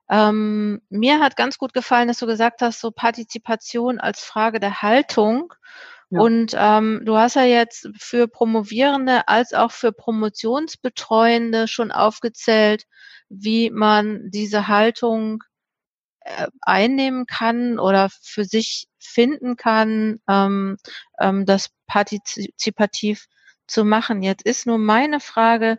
[0.09, 4.83] Ähm, mir hat ganz gut gefallen, dass du gesagt hast, so Partizipation als Frage der
[4.83, 5.53] Haltung.
[6.11, 6.21] Ja.
[6.21, 12.85] Und ähm, du hast ja jetzt für Promovierende als auch für Promotionsbetreuende schon aufgezählt,
[13.29, 15.43] wie man diese Haltung
[16.61, 20.77] einnehmen kann oder für sich finden kann, ähm,
[21.19, 23.27] ähm, das partizipativ
[23.67, 24.23] zu machen.
[24.23, 25.79] Jetzt ist nur meine Frage,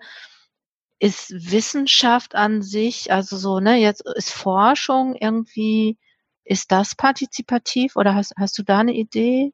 [1.00, 5.98] ist Wissenschaft an sich, also so, ne, jetzt ist Forschung irgendwie,
[6.44, 9.54] ist das partizipativ oder hast, hast du da eine Idee?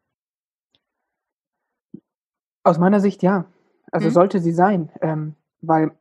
[2.64, 3.46] Aus meiner Sicht ja.
[3.92, 4.14] Also hm?
[4.14, 5.92] sollte sie sein, ähm, weil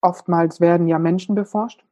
[0.00, 1.84] oftmals werden ja Menschen beforscht.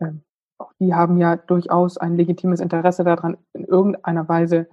[0.00, 0.22] Ähm,
[0.60, 4.68] auch die haben ja durchaus ein legitimes Interesse daran, in irgendeiner Weise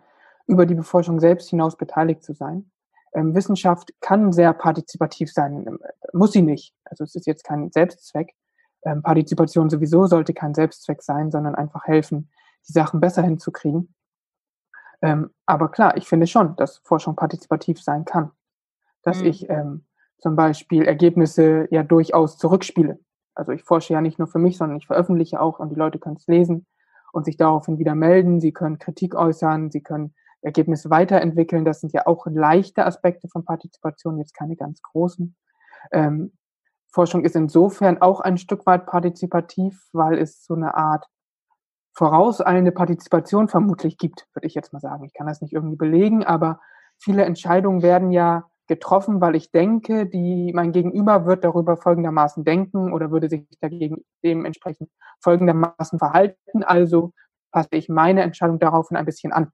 [0.46, 2.70] über die Beforschung selbst hinaus beteiligt zu sein.
[3.14, 5.80] Ähm, Wissenschaft kann sehr partizipativ sein, ähm,
[6.14, 6.74] muss sie nicht.
[6.86, 8.34] Also es ist jetzt kein Selbstzweck.
[8.84, 12.30] Ähm, Partizipation sowieso sollte kein Selbstzweck sein, sondern einfach helfen,
[12.68, 13.94] die Sachen besser hinzukriegen.
[15.02, 18.32] Ähm, aber klar, ich finde schon, dass Forschung partizipativ sein kann.
[19.04, 19.26] dass mhm.
[19.28, 19.86] ich ähm,
[20.18, 23.00] zum Beispiel Ergebnisse ja durchaus zurückspiele.
[23.38, 26.00] Also ich forsche ja nicht nur für mich, sondern ich veröffentliche auch und die Leute
[26.00, 26.66] können es lesen
[27.14, 28.42] und sich daraufhin wieder melden.
[28.42, 31.64] Sie können Kritik äußern, sie können Ergebnisse weiterentwickeln.
[31.64, 35.36] Das sind ja auch leichte Aspekte von Partizipation, jetzt keine ganz großen.
[35.92, 36.34] Ähm,
[36.90, 41.06] Forschung ist insofern auch ein Stück weit partizipativ, weil es so eine Art
[41.94, 45.04] vorauseilende Partizipation vermutlich gibt, würde ich jetzt mal sagen.
[45.04, 46.60] Ich kann das nicht irgendwie belegen, aber
[46.98, 52.94] viele Entscheidungen werden ja getroffen, weil ich denke, die, mein Gegenüber wird darüber folgendermaßen denken
[52.94, 54.90] oder würde sich dagegen dementsprechend
[55.22, 56.64] folgendermaßen verhalten.
[56.64, 57.14] Also
[57.52, 59.52] passe ich meine Entscheidung daraufhin ein bisschen an.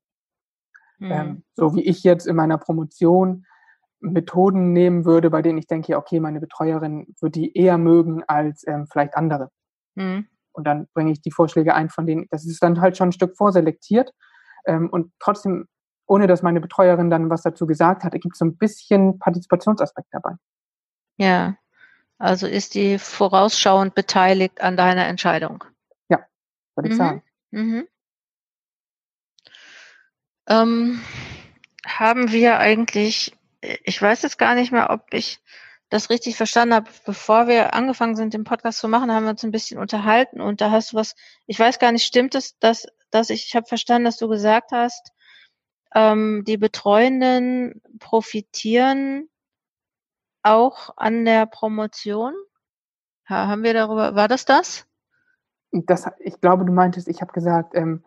[0.99, 1.11] Mhm.
[1.11, 3.45] Ähm, so wie ich jetzt in meiner Promotion
[3.99, 8.67] Methoden nehmen würde, bei denen ich denke, okay, meine Betreuerin würde die eher mögen als
[8.67, 9.49] ähm, vielleicht andere.
[9.95, 10.27] Mhm.
[10.51, 13.13] Und dann bringe ich die Vorschläge ein, von denen, das ist dann halt schon ein
[13.13, 14.11] Stück vorselektiert.
[14.65, 15.67] Ähm, und trotzdem,
[16.05, 20.09] ohne dass meine Betreuerin dann was dazu gesagt hat, gibt es so ein bisschen Partizipationsaspekt
[20.11, 20.35] dabei.
[21.17, 21.57] Ja,
[22.17, 25.63] also ist die vorausschauend beteiligt an deiner Entscheidung.
[26.09, 26.19] Ja,
[26.75, 26.97] würde ich mhm.
[26.97, 27.23] sagen.
[27.51, 27.87] Mhm.
[30.47, 31.01] Ähm,
[31.85, 35.39] haben wir eigentlich ich weiß jetzt gar nicht mehr, ob ich
[35.89, 36.89] das richtig verstanden habe.
[37.05, 40.61] Bevor wir angefangen sind, den Podcast zu machen, haben wir uns ein bisschen unterhalten und
[40.61, 43.67] da hast du was, ich weiß gar nicht, stimmt es, dass, dass ich, ich habe
[43.67, 45.12] verstanden, dass du gesagt hast,
[45.95, 49.29] ähm, die Betreuenden profitieren
[50.43, 52.33] auch an der Promotion?
[53.29, 54.85] Ha, haben wir darüber, war das das?
[55.71, 58.03] das ich glaube, du meintest, ich habe gesagt, ähm,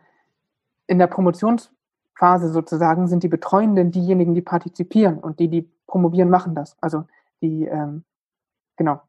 [0.86, 1.72] in der Promotions
[2.16, 6.76] Phase sozusagen sind die Betreuenden diejenigen, die partizipieren und die, die promovieren, machen das.
[6.80, 7.04] Also
[7.42, 8.04] die, ähm,
[8.76, 9.00] genau.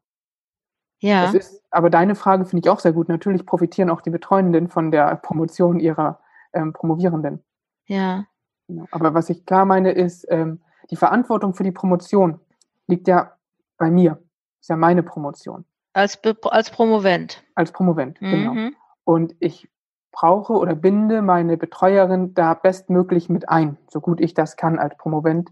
[1.00, 1.30] Ja.
[1.30, 3.08] Ist, aber deine Frage finde ich auch sehr gut.
[3.08, 6.20] Natürlich profitieren auch die Betreuenden von der Promotion ihrer
[6.52, 7.42] ähm, Promovierenden.
[7.86, 8.26] Ja.
[8.68, 8.86] Genau.
[8.90, 12.40] Aber was ich klar meine, ist, ähm, die Verantwortung für die Promotion
[12.86, 13.32] liegt ja
[13.78, 14.22] bei mir.
[14.60, 15.64] Ist ja meine Promotion.
[15.94, 17.42] Als, als Promovent.
[17.54, 18.52] Als Promovent, genau.
[18.52, 18.56] mhm.
[18.56, 18.76] genau.
[19.04, 19.68] Und ich
[20.12, 24.96] brauche oder binde meine Betreuerin da bestmöglich mit ein, so gut ich das kann als
[24.96, 25.50] Promovent.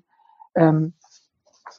[0.55, 0.93] Ähm,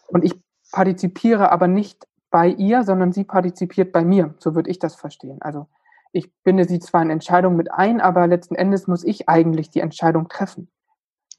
[0.08, 4.34] und ich partizipiere aber nicht bei ihr, sondern sie partizipiert bei mir.
[4.40, 5.42] So würde ich das verstehen.
[5.42, 5.68] Also
[6.12, 9.82] ich binde sie zwar in Entscheidungen mit ein, aber letzten Endes muss ich eigentlich die
[9.82, 10.70] Entscheidung treffen.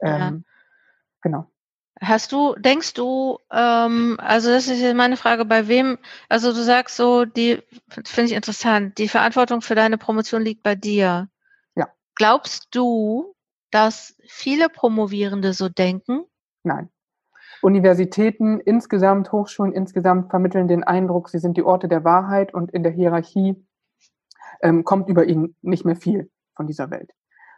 [0.03, 0.33] Ähm, ja.
[1.23, 1.51] Genau.
[2.01, 6.63] Hast du, denkst du, ähm, also das ist jetzt meine Frage, bei wem, also du
[6.63, 11.29] sagst so, die, finde ich interessant, die Verantwortung für deine Promotion liegt bei dir.
[12.19, 13.33] Glaubst du,
[13.71, 16.25] dass viele Promovierende so denken?
[16.65, 16.91] Nein.
[17.63, 22.83] Universitäten insgesamt, Hochschulen insgesamt vermitteln den Eindruck, sie sind die Orte der Wahrheit und in
[22.83, 23.65] der Hierarchie
[24.63, 27.13] ähm, kommt über ihnen nicht mehr viel von dieser Welt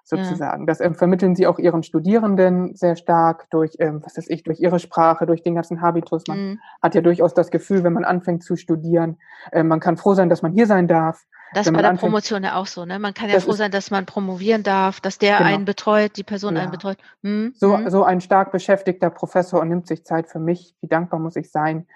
[0.05, 0.63] sozusagen.
[0.63, 0.67] Ja.
[0.67, 4.61] Das ähm, vermitteln sie auch ihren Studierenden sehr stark durch, ähm, was weiß ich, durch
[4.61, 6.25] ihre Sprache, durch den ganzen Habitus.
[6.29, 6.61] Man mhm.
[6.83, 9.19] hat ja durchaus das Gefühl, wenn man anfängt zu studieren,
[9.53, 11.25] äh, man kann froh sein, dass man hier sein darf.
[11.53, 13.01] Das ist bei der anfängt, Promotion ja auch so, ne?
[13.01, 15.51] Man kann ja froh sein, dass man promovieren darf, dass der genau.
[15.51, 16.63] einen betreut, die Person ja.
[16.63, 16.99] einen betreut.
[17.25, 17.55] Hm?
[17.57, 17.91] So, hm?
[17.91, 20.77] so ein stark beschäftigter Professor und nimmt sich Zeit für mich.
[20.81, 21.87] Wie dankbar muss ich sein?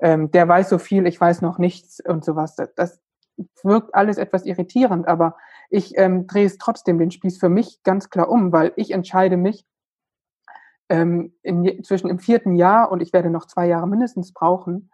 [0.00, 2.56] Ähm, der weiß so viel, ich weiß noch nichts und sowas.
[2.56, 3.00] Das, das
[3.62, 5.36] wirkt alles etwas irritierend, aber
[5.74, 9.36] ich ähm, drehe es trotzdem den Spieß für mich ganz klar um, weil ich entscheide
[9.36, 9.66] mich
[10.88, 14.92] ähm, in, zwischen im vierten Jahr und ich werde noch zwei Jahre mindestens brauchen,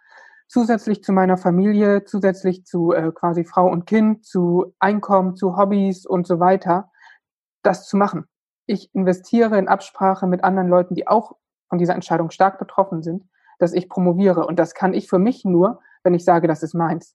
[0.49, 6.07] zusätzlich zu meiner Familie, zusätzlich zu äh, quasi Frau und Kind, zu Einkommen, zu Hobbys
[6.07, 6.91] und so weiter,
[7.63, 8.25] das zu machen.
[8.65, 11.37] Ich investiere in Absprache mit anderen Leuten, die auch
[11.69, 14.47] von dieser Entscheidung stark betroffen sind, dass ich promoviere.
[14.47, 17.15] Und das kann ich für mich nur, wenn ich sage, das ist meins.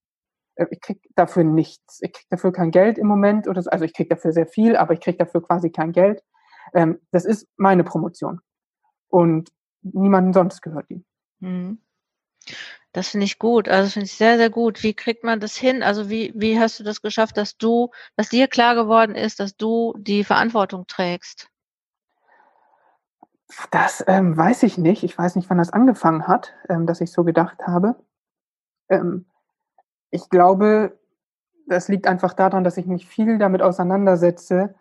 [0.56, 2.00] Äh, ich kriege dafür nichts.
[2.02, 3.48] Ich kriege dafür kein Geld im Moment.
[3.48, 3.70] Oder so.
[3.70, 6.24] Also ich kriege dafür sehr viel, aber ich kriege dafür quasi kein Geld.
[6.74, 8.42] Ähm, das ist meine Promotion.
[9.08, 9.50] Und
[9.82, 11.04] niemanden sonst gehört die.
[11.42, 11.80] Hm.
[12.92, 13.68] Das finde ich gut.
[13.68, 14.82] Also finde ich sehr, sehr gut.
[14.82, 15.84] Wie kriegt man das hin?
[15.84, 19.58] Also wie, wie hast du das geschafft, dass du, dass dir klar geworden ist, dass
[19.58, 21.50] du die Verantwortung trägst?
[23.72, 25.04] Das ähm, weiß ich nicht.
[25.04, 27.96] Ich weiß nicht, wann das angefangen hat, ähm, dass ich so gedacht habe.
[28.90, 29.26] Ähm,
[30.12, 30.98] ich glaube,
[31.68, 34.76] das liegt einfach daran, dass ich mich viel damit auseinandersetze,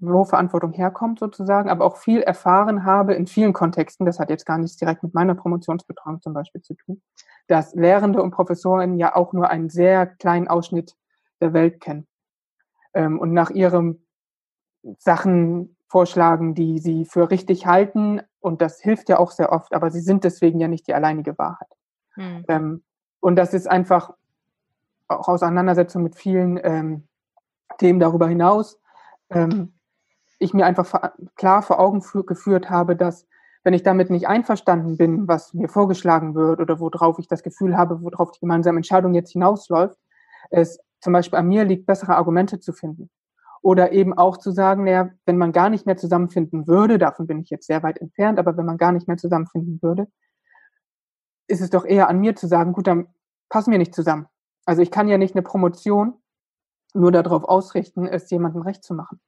[0.00, 4.46] wo Verantwortung herkommt sozusagen, aber auch viel erfahren habe in vielen Kontexten, das hat jetzt
[4.46, 7.02] gar nichts direkt mit meiner Promotionsbetreuung zum Beispiel zu tun,
[7.48, 10.94] dass Lehrende und Professoren ja auch nur einen sehr kleinen Ausschnitt
[11.40, 12.06] der Welt kennen
[12.94, 14.04] ähm, und nach ihrem
[14.98, 19.90] Sachen vorschlagen, die sie für richtig halten und das hilft ja auch sehr oft, aber
[19.90, 21.68] sie sind deswegen ja nicht die alleinige Wahrheit.
[22.16, 22.44] Mhm.
[22.48, 22.84] Ähm,
[23.20, 24.12] und das ist einfach
[25.08, 27.08] auch Auseinandersetzung mit vielen ähm,
[27.78, 28.80] Themen darüber hinaus,
[29.30, 29.74] ähm,
[30.38, 33.26] ich mir einfach klar vor Augen geführt habe, dass
[33.64, 37.76] wenn ich damit nicht einverstanden bin, was mir vorgeschlagen wird oder worauf ich das Gefühl
[37.76, 39.98] habe, worauf die gemeinsame Entscheidung jetzt hinausläuft,
[40.50, 43.10] es zum Beispiel an mir liegt, bessere Argumente zu finden.
[43.60, 47.40] Oder eben auch zu sagen, naja, wenn man gar nicht mehr zusammenfinden würde, davon bin
[47.40, 50.06] ich jetzt sehr weit entfernt, aber wenn man gar nicht mehr zusammenfinden würde,
[51.48, 53.08] ist es doch eher an mir zu sagen, gut, dann
[53.48, 54.26] passen wir nicht zusammen.
[54.68, 56.12] Also ich kann ja nicht eine Promotion
[56.92, 59.18] nur darauf ausrichten, es jemandem recht zu machen.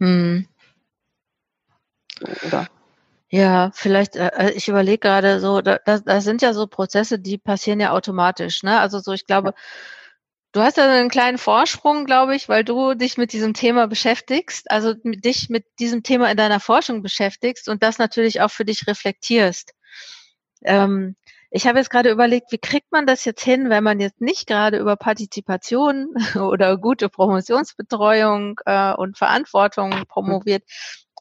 [0.00, 0.48] Hm.
[2.46, 2.68] Oder?
[3.28, 7.18] Ja, vielleicht, äh, äh ich überlege gerade so, da, das, das sind ja so Prozesse,
[7.18, 8.62] die passieren ja automatisch.
[8.62, 8.80] Ne?
[8.80, 9.54] Also so, ich glaube, ja.
[10.52, 14.70] du hast ja einen kleinen Vorsprung, glaube ich, weil du dich mit diesem Thema beschäftigst,
[14.70, 18.64] also mit, dich mit diesem Thema in deiner Forschung beschäftigst und das natürlich auch für
[18.64, 19.74] dich reflektierst.
[20.64, 21.14] Ähm,
[21.54, 24.46] ich habe jetzt gerade überlegt, wie kriegt man das jetzt hin, wenn man jetzt nicht
[24.46, 30.64] gerade über Partizipation oder gute Promotionsbetreuung äh, und Verantwortung promoviert.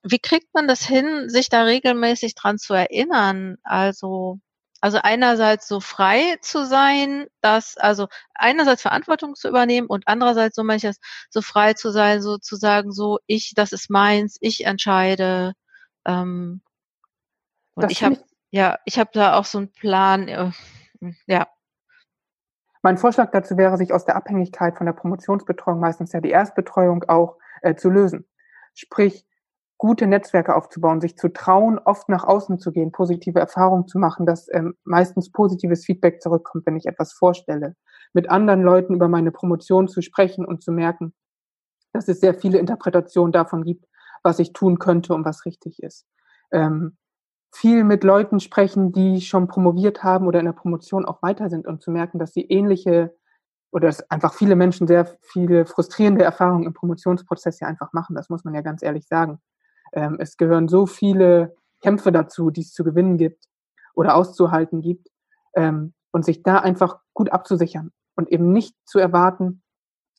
[0.04, 3.58] Wie kriegt man das hin, sich da regelmäßig dran zu erinnern?
[3.64, 4.40] Also,
[4.80, 10.64] also einerseits so frei zu sein, dass, also einerseits Verantwortung zu übernehmen und andererseits so
[10.64, 10.98] manches
[11.30, 15.54] so frei zu sein, sozusagen so, ich, das ist meins, ich entscheide.
[16.06, 16.62] Ähm,
[17.76, 18.18] und das ich habe
[18.52, 20.52] ja, ich habe da auch so einen Plan, äh,
[21.26, 21.48] ja.
[22.84, 27.04] Mein Vorschlag dazu wäre, sich aus der Abhängigkeit von der Promotionsbetreuung, meistens ja die Erstbetreuung
[27.06, 28.28] auch, äh, zu lösen.
[28.74, 29.26] Sprich,
[29.78, 34.26] gute Netzwerke aufzubauen, sich zu trauen, oft nach außen zu gehen, positive Erfahrungen zu machen,
[34.26, 37.76] dass ähm, meistens positives Feedback zurückkommt, wenn ich etwas vorstelle,
[38.14, 41.14] mit anderen Leuten über meine Promotion zu sprechen und zu merken,
[41.94, 43.86] dass es sehr viele Interpretationen davon gibt,
[44.22, 46.06] was ich tun könnte und was richtig ist.
[46.52, 46.98] Ähm,
[47.52, 51.68] viel mit Leuten sprechen, die schon promoviert haben oder in der Promotion auch weiter sind
[51.68, 53.14] und zu merken, dass sie ähnliche
[53.72, 58.16] oder dass einfach viele Menschen sehr viele frustrierende Erfahrungen im Promotionsprozess ja einfach machen.
[58.16, 59.40] Das muss man ja ganz ehrlich sagen.
[59.94, 63.46] Ähm, es gehören so viele Kämpfe dazu, die es zu gewinnen gibt
[63.94, 65.10] oder auszuhalten gibt
[65.56, 69.62] ähm, und sich da einfach gut abzusichern und eben nicht zu erwarten,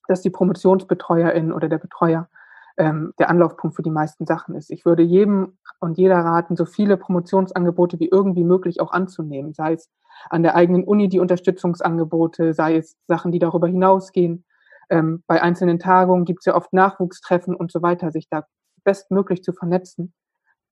[0.09, 2.29] dass die Promotionsbetreuerin oder der Betreuer
[2.77, 4.71] ähm, der Anlaufpunkt für die meisten Sachen ist.
[4.71, 9.75] Ich würde jedem und jeder raten, so viele Promotionsangebote wie irgendwie möglich auch anzunehmen, sei
[9.75, 9.91] es
[10.31, 14.45] an der eigenen Uni die Unterstützungsangebote, sei es Sachen, die darüber hinausgehen.
[14.91, 18.45] Ähm, bei einzelnen Tagungen gibt es ja oft Nachwuchstreffen und so weiter, sich da
[18.85, 20.13] bestmöglich zu vernetzen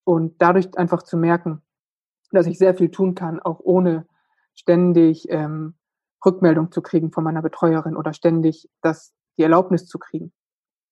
[0.05, 1.63] und dadurch einfach zu merken,
[2.33, 4.07] dass ich sehr viel tun kann, auch ohne
[4.55, 5.75] ständig ähm,
[6.25, 10.33] Rückmeldung zu kriegen von meiner Betreuerin oder ständig das, die Erlaubnis zu kriegen.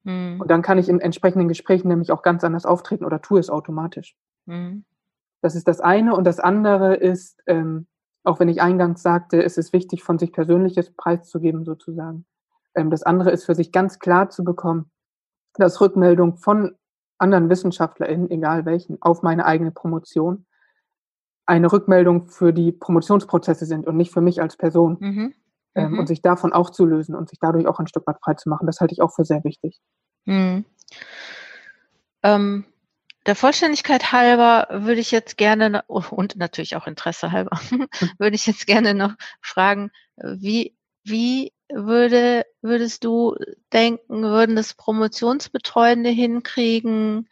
[0.05, 0.41] Mhm.
[0.41, 3.51] Und dann kann ich in entsprechenden Gesprächen nämlich auch ganz anders auftreten oder tue es
[3.51, 4.17] automatisch.
[4.47, 4.85] Mhm.
[5.41, 6.15] Das ist das eine.
[6.15, 7.87] Und das andere ist, ähm,
[8.25, 12.27] auch wenn ich eingangs sagte, es ist wichtig, von sich Persönliches preiszugeben, sozusagen.
[12.75, 14.91] Ähm, das andere ist für sich ganz klar zu bekommen,
[15.55, 16.77] dass Rückmeldung von
[17.19, 20.47] anderen WissenschaftlerInnen, egal welchen, auf meine eigene Promotion
[21.47, 24.99] eine Rückmeldung für die Promotionsprozesse sind und nicht für mich als Person.
[25.01, 25.35] Mhm
[25.75, 25.99] ähm, mhm.
[26.01, 28.49] und sich davon auch zu lösen und sich dadurch auch ein Stück weit frei zu
[28.49, 28.67] machen.
[28.67, 29.79] Das halte ich auch für sehr wichtig.
[30.25, 30.65] Mhm.
[32.23, 32.65] Ähm,
[33.27, 37.61] der Vollständigkeit halber würde ich jetzt gerne, und natürlich auch Interesse halber,
[38.19, 43.37] würde ich jetzt gerne noch fragen, wie, wie würde, würdest du
[43.73, 47.29] denken, würden das Promotionsbetreuende hinkriegen,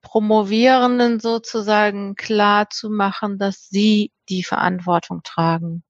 [0.00, 5.84] Promovierenden sozusagen klar zu machen, dass sie die Verantwortung tragen?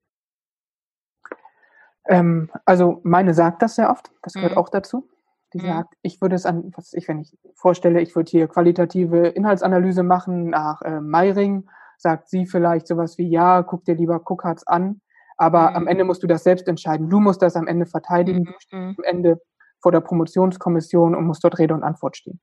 [2.07, 4.59] Ähm, also meine sagt das sehr oft, das gehört mhm.
[4.59, 5.09] auch dazu.
[5.55, 5.67] Die mhm.
[5.67, 10.03] sagt, ich würde es an, was ich, wenn ich vorstelle, ich würde hier qualitative Inhaltsanalyse
[10.03, 15.01] machen nach äh, Meiring, sagt sie vielleicht sowas wie, ja, guck dir lieber Cookharts an,
[15.37, 15.77] aber mhm.
[15.77, 17.09] am Ende musst du das selbst entscheiden.
[17.09, 18.45] Du musst das am Ende verteidigen, mhm.
[18.45, 19.41] du stehst am Ende
[19.81, 22.41] vor der Promotionskommission und musst dort Rede und Antwort stehen.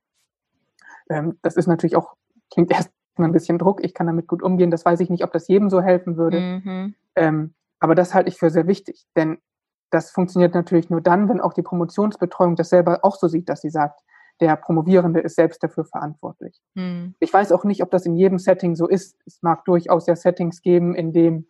[1.10, 2.14] Ähm, das ist natürlich auch,
[2.50, 5.32] klingt erstmal ein bisschen Druck, ich kann damit gut umgehen, das weiß ich nicht, ob
[5.32, 6.40] das jedem so helfen würde.
[6.40, 6.94] Mhm.
[7.14, 9.38] Ähm, aber das halte ich für sehr wichtig, denn
[9.92, 13.60] das funktioniert natürlich nur dann, wenn auch die Promotionsbetreuung das selber auch so sieht, dass
[13.60, 14.00] sie sagt,
[14.40, 16.60] der Promovierende ist selbst dafür verantwortlich.
[16.74, 17.14] Hm.
[17.20, 19.16] Ich weiß auch nicht, ob das in jedem Setting so ist.
[19.26, 21.46] Es mag durchaus ja Settings geben, in dem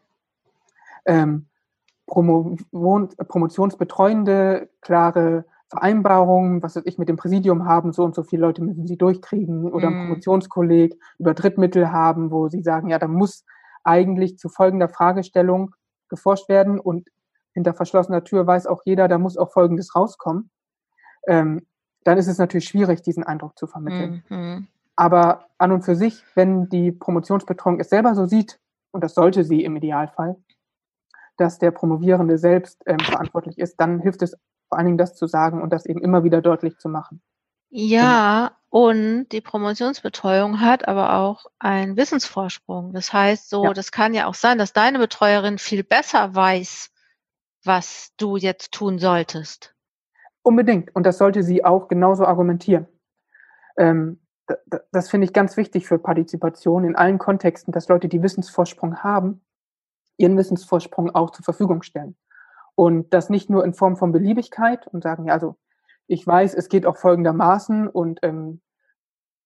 [1.07, 1.47] ähm,
[2.07, 2.57] Promo
[3.29, 8.63] Promotionsbetreuende klare Vereinbarungen, was weiß ich, mit dem Präsidium haben, so und so viele Leute
[8.63, 9.95] müssen sie durchkriegen oder hm.
[9.95, 13.45] ein Promotionskolleg über Drittmittel haben, wo sie sagen, ja, da muss
[13.85, 15.77] eigentlich zu folgender Fragestellung
[16.09, 17.09] geforscht werden und
[17.53, 20.51] hinter verschlossener Tür weiß auch jeder, da muss auch Folgendes rauskommen,
[21.27, 21.67] ähm,
[22.05, 24.25] dann ist es natürlich schwierig, diesen Eindruck zu vermitteln.
[24.29, 24.67] Mhm.
[24.97, 28.59] Aber an und für sich, wenn die Promotionsbetreuung es selber so sieht,
[28.91, 30.37] und das sollte sie im Idealfall,
[31.37, 34.37] dass der Promovierende selbst ähm, verantwortlich ist, dann hilft es
[34.69, 37.23] vor allen Dingen, das zu sagen und das eben immer wieder deutlich zu machen.
[37.71, 42.95] Ja, Und die Promotionsbetreuung hat aber auch einen Wissensvorsprung.
[42.95, 43.75] Das heißt, so, ja.
[43.75, 46.91] das kann ja auch sein, dass deine Betreuerin viel besser weiß,
[47.65, 49.75] was du jetzt tun solltest.
[50.43, 50.95] Unbedingt.
[50.95, 52.87] Und das sollte sie auch genauso argumentieren.
[53.77, 54.21] Ähm,
[54.91, 59.41] das finde ich ganz wichtig für Partizipation in allen Kontexten, dass Leute, die Wissensvorsprung haben,
[60.17, 62.17] ihren Wissensvorsprung auch zur Verfügung stellen.
[62.75, 65.57] Und das nicht nur in Form von Beliebigkeit und sagen, ja, also
[66.07, 68.61] ich weiß, es geht auch folgendermaßen und ähm,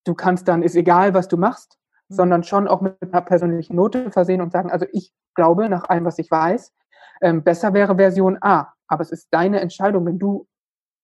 [0.05, 2.15] du kannst dann, ist egal, was du machst, mhm.
[2.15, 6.05] sondern schon auch mit einer persönlichen Note versehen und sagen, also ich glaube, nach allem,
[6.05, 6.73] was ich weiß,
[7.21, 8.73] ähm, besser wäre Version A.
[8.89, 10.47] Aber es ist deine Entscheidung, wenn du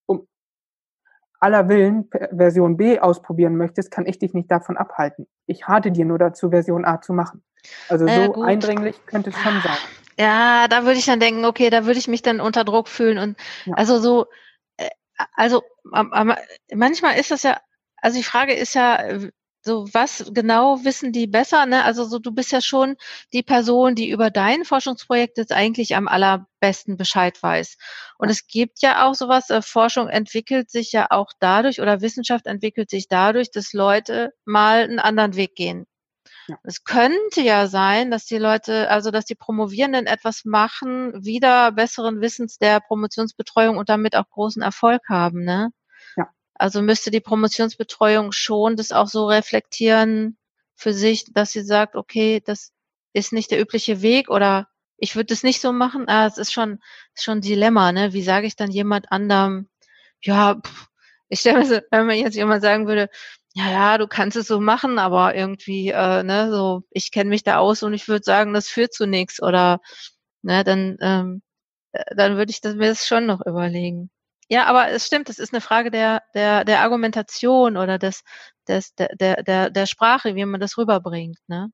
[0.06, 0.26] um
[1.40, 5.26] aller Willen Version B ausprobieren möchtest, kann ich dich nicht davon abhalten.
[5.46, 7.42] Ich rate dir nur dazu, Version A zu machen.
[7.88, 9.76] Also so äh, eindringlich könnte es schon sein.
[10.18, 13.18] Ja, da würde ich dann denken, okay, da würde ich mich dann unter Druck fühlen
[13.18, 13.74] und ja.
[13.74, 14.26] also so,
[14.76, 14.90] äh,
[15.34, 15.62] also
[16.72, 17.58] manchmal ist das ja,
[17.96, 18.98] also die Frage ist ja,
[19.64, 21.84] so was genau wissen die besser, ne?
[21.84, 22.96] Also so du bist ja schon
[23.32, 27.76] die Person, die über dein Forschungsprojekt jetzt eigentlich am allerbesten Bescheid weiß.
[28.18, 32.46] Und es gibt ja auch sowas, äh, Forschung entwickelt sich ja auch dadurch oder Wissenschaft
[32.46, 35.86] entwickelt sich dadurch, dass Leute mal einen anderen Weg gehen.
[36.48, 36.56] Ja.
[36.64, 42.20] Es könnte ja sein, dass die Leute, also dass die Promovierenden etwas machen, wieder besseren
[42.20, 45.70] Wissens der Promotionsbetreuung und damit auch großen Erfolg haben, ne?
[46.62, 50.38] Also müsste die Promotionsbetreuung schon das auch so reflektieren
[50.76, 52.72] für sich, dass sie sagt, okay, das
[53.12, 56.08] ist nicht der übliche Weg oder ich würde das nicht so machen.
[56.08, 56.78] Ah, es ist schon,
[57.14, 58.12] schon ein Dilemma, ne?
[58.12, 59.68] Wie sage ich dann jemand anderem,
[60.22, 60.86] ja, pff,
[61.28, 63.08] ich stelle mir so, wenn mir jetzt jemand sagen würde,
[63.54, 67.42] ja, ja, du kannst es so machen, aber irgendwie, äh, ne, so, ich kenne mich
[67.42, 69.80] da aus und ich würde sagen, das führt zu nichts oder,
[70.42, 71.42] ne, dann, ähm,
[71.92, 74.10] äh, dann würde ich das, mir das schon noch überlegen.
[74.52, 78.22] Ja, aber es stimmt, es ist eine Frage der, der, der Argumentation oder des,
[78.68, 81.70] des, der, der, der, Sprache, wie man das rüberbringt, ne?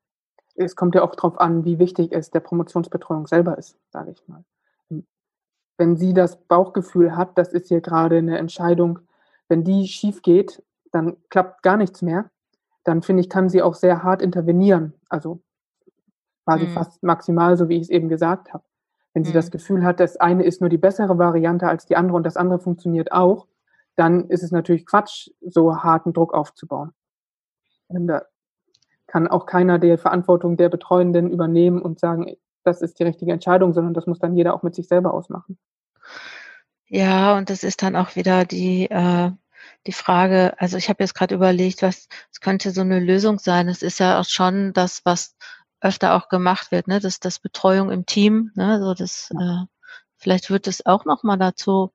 [0.54, 4.28] Es kommt ja auch darauf an, wie wichtig es der Promotionsbetreuung selber ist, sage ich
[4.28, 4.44] mal.
[5.76, 9.00] Wenn sie das Bauchgefühl hat, das ist hier gerade eine Entscheidung,
[9.48, 10.62] wenn die schief geht,
[10.92, 12.30] dann klappt gar nichts mehr,
[12.84, 14.94] dann finde ich, kann sie auch sehr hart intervenieren.
[15.08, 15.40] Also
[16.44, 16.74] quasi mhm.
[16.74, 18.62] fast maximal, so wie ich es eben gesagt habe.
[19.18, 19.34] Wenn sie mhm.
[19.34, 22.36] das Gefühl hat, das eine ist nur die bessere Variante als die andere und das
[22.36, 23.48] andere funktioniert auch,
[23.96, 26.92] dann ist es natürlich Quatsch, so harten Druck aufzubauen.
[27.88, 28.22] Da
[29.08, 33.72] kann auch keiner die Verantwortung der Betreuenden übernehmen und sagen, das ist die richtige Entscheidung,
[33.72, 35.58] sondern das muss dann jeder auch mit sich selber ausmachen.
[36.86, 39.32] Ja, und das ist dann auch wieder die, äh,
[39.88, 43.68] die Frage, also ich habe jetzt gerade überlegt, was es könnte so eine Lösung sein.
[43.68, 45.34] Es ist ja auch schon das, was
[45.80, 47.00] öfter auch gemacht wird, ne?
[47.00, 48.80] Das, das Betreuung im Team, ne?
[48.80, 49.64] So das, äh,
[50.16, 51.92] vielleicht wird es auch nochmal dazu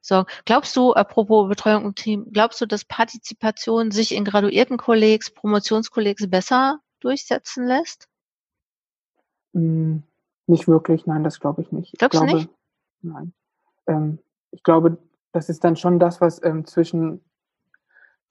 [0.00, 0.30] sorgen.
[0.44, 6.28] Glaubst du, apropos Betreuung im Team, glaubst du, dass Partizipation sich in graduierten Kollegs, Promotionskollegs
[6.28, 8.08] besser durchsetzen lässt?
[9.54, 10.02] Hm,
[10.46, 11.98] nicht wirklich, nein, das glaube ich nicht.
[11.98, 12.50] Glaubst ich glaube, du nicht?
[13.02, 13.32] Nein.
[13.86, 14.18] Ähm,
[14.50, 14.98] ich glaube,
[15.32, 17.24] das ist dann schon das, was ähm, zwischen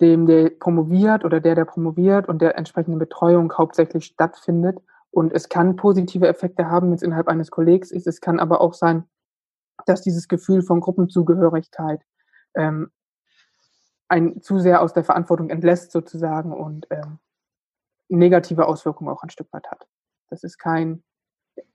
[0.01, 4.79] dem, der promoviert oder der, der promoviert und der entsprechenden Betreuung hauptsächlich stattfindet.
[5.11, 8.07] Und es kann positive Effekte haben, wenn es innerhalb eines Kollegs ist.
[8.07, 9.03] Es kann aber auch sein,
[9.85, 12.01] dass dieses Gefühl von Gruppenzugehörigkeit
[12.55, 12.91] ähm,
[14.07, 17.19] ein zu sehr aus der Verantwortung entlässt sozusagen und ähm,
[18.09, 19.87] negative Auswirkungen auch ein Stück weit hat.
[20.29, 21.03] Das ist kein,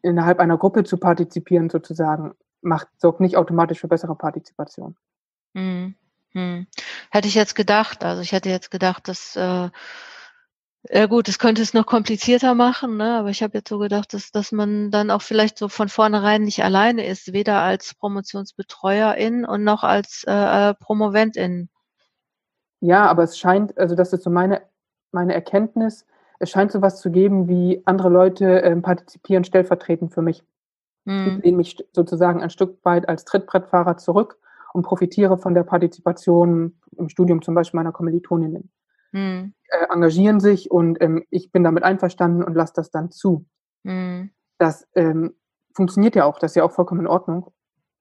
[0.03, 4.97] innerhalb einer Gruppe zu partizipieren sozusagen, macht, sorgt nicht automatisch für bessere Partizipation.
[5.55, 5.95] Hm.
[6.35, 6.67] Hm.
[7.11, 8.05] Hätte ich jetzt gedacht.
[8.05, 9.71] Also ich hätte jetzt gedacht, dass äh,
[10.91, 13.17] ja gut, es könnte es noch komplizierter machen, ne?
[13.19, 16.43] aber ich habe jetzt so gedacht, dass, dass man dann auch vielleicht so von vornherein
[16.43, 20.33] nicht alleine ist, weder als Promotionsbetreuerin und noch als äh,
[20.71, 21.71] äh, Promoventin.
[22.81, 24.61] Ja, aber es scheint, also das ist so meine,
[25.11, 26.05] meine Erkenntnis,
[26.39, 30.45] es scheint so was zu geben, wie andere Leute äh, partizipieren stellvertretend für mich.
[31.07, 31.39] Hm.
[31.39, 34.39] Ich lehne mich sozusagen ein Stück weit als Trittbrettfahrer zurück
[34.75, 38.73] und profitiere von der Partizipation im Studium zum Beispiel meiner Kommilitoninnen.
[39.13, 39.55] Mhm.
[39.69, 43.47] Äh, engagieren sich und ähm, ich bin damit einverstanden und lasse das dann zu.
[43.85, 44.33] Mhm.
[44.59, 45.35] Das ähm,
[45.73, 47.53] funktioniert ja auch, das ist ja auch vollkommen in Ordnung.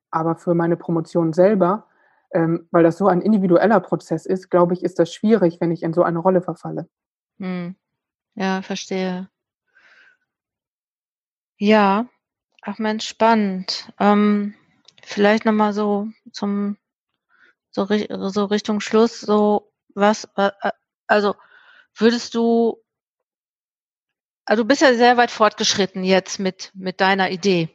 [0.10, 1.88] Aber für meine Promotion selber,
[2.34, 5.84] ähm, weil das so ein individueller Prozess ist, glaube ich, ist das schwierig, wenn ich
[5.84, 6.90] in so eine Rolle verfalle.
[7.38, 7.76] Mhm.
[8.34, 9.30] Ja, verstehe.
[11.58, 12.08] Ja,
[12.64, 13.94] ach Mensch, spannend.
[14.00, 14.56] Ähm,
[15.06, 16.78] vielleicht nochmal so zum,
[17.72, 17.88] so,
[18.30, 20.52] so Richtung Schluss, so was, äh,
[21.08, 21.36] also
[21.96, 22.78] würdest du,
[24.46, 27.70] also du bist ja sehr weit fortgeschritten jetzt mit, mit deiner Idee.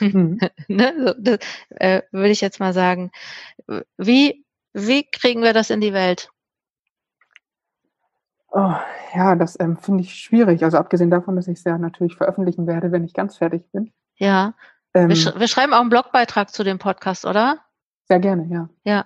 [0.00, 0.38] Mhm.
[0.68, 0.94] ne?
[0.98, 1.38] so, das,
[1.70, 3.10] äh, würde ich jetzt mal sagen.
[3.96, 6.30] Wie, wie kriegen wir das in die Welt?
[8.50, 8.74] Oh,
[9.14, 10.64] ja, das ähm, finde ich schwierig.
[10.64, 13.92] Also abgesehen davon, dass ich es ja natürlich veröffentlichen werde, wenn ich ganz fertig bin.
[14.16, 14.54] Ja.
[14.98, 17.58] Ähm, wir, sch wir, schreiben auch einen Blogbeitrag zu dem Podcast, oder?
[18.08, 18.68] Sehr gerne, ja.
[18.84, 19.04] Ja.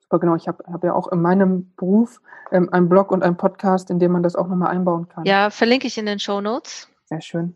[0.00, 0.34] Super, genau.
[0.34, 2.20] Ich habe hab ja auch in meinem Beruf
[2.50, 5.24] ähm, einen Blog und einen Podcast, in dem man das auch nochmal einbauen kann.
[5.24, 6.88] Ja, verlinke ich in den Show Notes.
[7.04, 7.54] Sehr schön.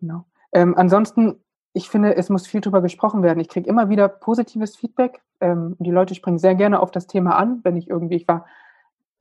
[0.00, 0.26] Genau.
[0.52, 1.40] Ähm, ansonsten,
[1.72, 3.40] ich finde, es muss viel darüber gesprochen werden.
[3.40, 5.22] Ich kriege immer wieder positives Feedback.
[5.40, 8.44] Ähm, die Leute springen sehr gerne auf das Thema an, wenn ich irgendwie, ich war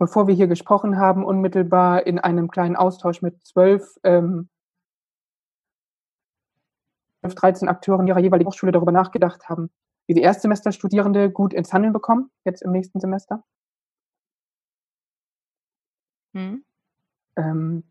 [0.04, 4.50] bevor wir hier gesprochen haben, unmittelbar in einem kleinen Austausch mit zwölf, ähm,
[7.24, 9.70] 13 Akteuren ihrer jeweiligen Hochschule darüber nachgedacht haben,
[10.08, 13.44] wie die Erstsemesterstudierende gut ins Handeln bekommen, jetzt im nächsten Semester.
[16.34, 16.64] Mhm.
[17.36, 17.84] Ähm,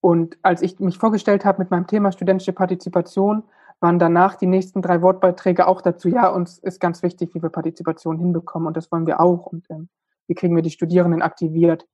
[0.00, 3.42] und als ich mich vorgestellt habe mit meinem Thema studentische Partizipation,
[3.80, 7.50] waren danach die nächsten drei Wortbeiträge auch dazu, ja, uns ist ganz wichtig, wie wir
[7.50, 9.46] Partizipation hinbekommen und das wollen wir auch.
[9.46, 9.88] Und ähm,
[10.28, 11.86] wie kriegen wir die Studierenden aktiviert.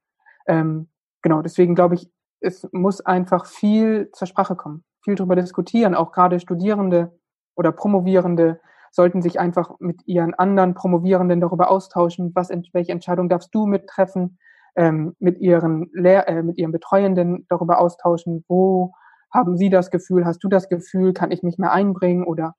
[0.46, 0.88] Ähm,
[1.22, 5.94] genau, deswegen glaube ich, es muss einfach viel zur Sprache kommen, viel darüber diskutieren.
[5.94, 7.18] Auch gerade Studierende
[7.54, 13.54] oder Promovierende sollten sich einfach mit ihren anderen Promovierenden darüber austauschen, was, welche Entscheidung darfst
[13.54, 14.38] du mittreffen,
[14.76, 18.92] ähm, mit ihren Lehr äh, mit ihren Betreuenden darüber austauschen, wo
[19.32, 22.54] haben sie das Gefühl, hast du das Gefühl, kann ich mich mehr einbringen oder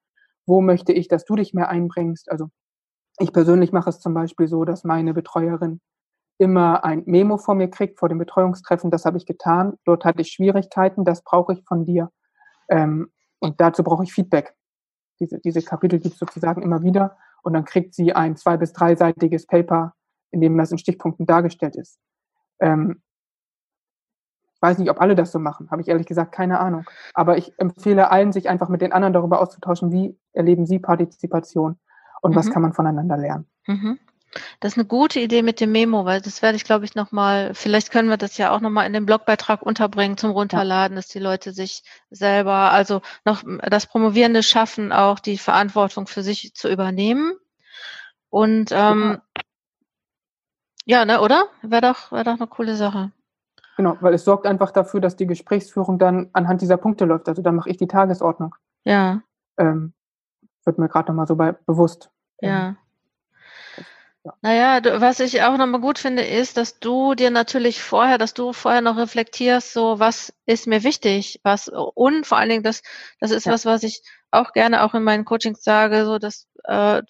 [0.46, 2.30] wo möchte ich, dass du dich mehr einbringst?
[2.32, 2.50] Also
[3.20, 5.82] ich persönlich mache es zum Beispiel so, dass meine Betreuerin
[6.40, 8.90] immer ein Memo vor mir kriegt vor dem Betreuungstreffen.
[8.92, 9.74] Das habe ich getan.
[9.86, 11.06] Dort hatte ich Schwierigkeiten.
[11.06, 12.10] Das brauche ich von dir.
[12.70, 14.56] Ähm, und dazu brauche ich Feedback.
[15.20, 17.18] Diese, diese Kapitel gibt es sozusagen immer wieder.
[17.44, 19.94] Und dann kriegt sie ein zwei- bis dreiseitiges Paper,
[20.32, 22.00] in dem das in Stichpunkten dargestellt ist.
[22.60, 23.02] Ähm,
[24.56, 25.70] ich weiß nicht, ob alle das so machen.
[25.72, 26.86] Habe ich ehrlich gesagt keine Ahnung.
[27.14, 31.78] Aber ich empfehle allen, sich einfach mit den anderen darüber auszutauschen, wie erleben sie Partizipation
[32.22, 32.36] und mhm.
[32.36, 33.46] was kann man voneinander lernen.
[33.68, 34.00] Mhm.
[34.60, 37.54] Das ist eine gute Idee mit dem Memo, weil das werde ich, glaube ich, nochmal,
[37.54, 41.20] vielleicht können wir das ja auch nochmal in den Blogbeitrag unterbringen zum Runterladen, dass die
[41.20, 47.34] Leute sich selber, also noch das Promovierende schaffen, auch die Verantwortung für sich zu übernehmen.
[48.30, 49.22] Und ähm,
[50.86, 51.00] ja.
[51.00, 51.46] ja, ne, oder?
[51.62, 53.12] Wäre doch, wäre doch eine coole Sache.
[53.78, 57.28] Genau, weil es sorgt einfach dafür, dass die Gesprächsführung dann anhand dieser Punkte läuft.
[57.28, 58.56] Also dann mache ich die Tagesordnung.
[58.84, 59.22] Ja.
[59.58, 59.94] Ähm,
[60.64, 62.10] wird mir gerade nochmal so bei, bewusst.
[62.42, 62.76] Ja.
[64.26, 64.34] Ja.
[64.42, 68.34] Naja, du, was ich auch nochmal gut finde, ist, dass du dir natürlich vorher, dass
[68.34, 72.82] du vorher noch reflektierst, so was ist mir wichtig, was und vor allen Dingen, das,
[73.20, 73.52] das ist ja.
[73.52, 74.02] was, was ich
[74.32, 77.02] auch gerne auch in meinen Coachings sage, so dass äh,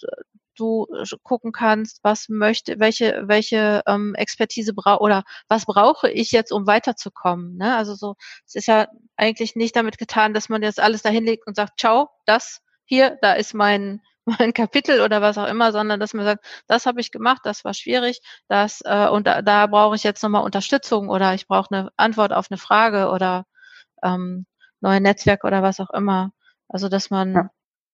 [0.56, 0.88] du
[1.24, 6.68] gucken kannst, was möchte, welche, welche ähm, Expertise brauche oder was brauche ich jetzt, um
[6.68, 7.58] weiterzukommen.
[7.58, 7.76] Ne?
[7.76, 11.48] Also so, es ist ja eigentlich nicht damit getan, dass man jetzt alles dahin legt
[11.48, 14.02] und sagt, ciao, das hier, da ist mein
[14.40, 17.66] mein Kapitel oder was auch immer, sondern dass man sagt, das habe ich gemacht, das
[17.66, 21.74] war schwierig, das äh, und da, da brauche ich jetzt nochmal Unterstützung oder ich brauche
[21.76, 23.46] eine Antwort auf eine Frage oder
[24.04, 24.46] ähm,
[24.82, 26.32] neue Netzwerk oder was auch immer.
[26.70, 27.50] Also dass man ja.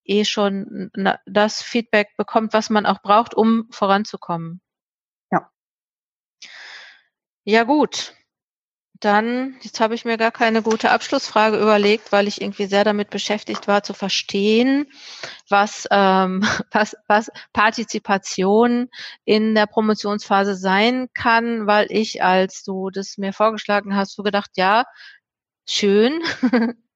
[0.05, 0.91] eh schon
[1.25, 4.61] das Feedback bekommt, was man auch braucht, um voranzukommen.
[5.31, 5.49] Ja.
[7.45, 8.13] Ja gut.
[8.99, 13.09] Dann, jetzt habe ich mir gar keine gute Abschlussfrage überlegt, weil ich irgendwie sehr damit
[13.09, 14.87] beschäftigt war zu verstehen,
[15.47, 16.41] was, ähm,
[16.71, 18.89] was, was Partizipation
[19.23, 24.51] in der Promotionsphase sein kann, weil ich, als du das mir vorgeschlagen hast, so gedacht,
[24.55, 24.83] ja,
[25.65, 26.21] schön,
[26.51, 26.75] mhm.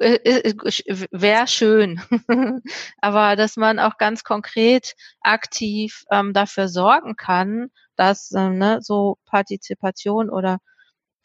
[0.00, 2.00] Äh, äh, wäre schön,
[3.02, 9.18] aber dass man auch ganz konkret aktiv ähm, dafür sorgen kann, dass ähm, ne, so
[9.26, 10.60] Partizipation oder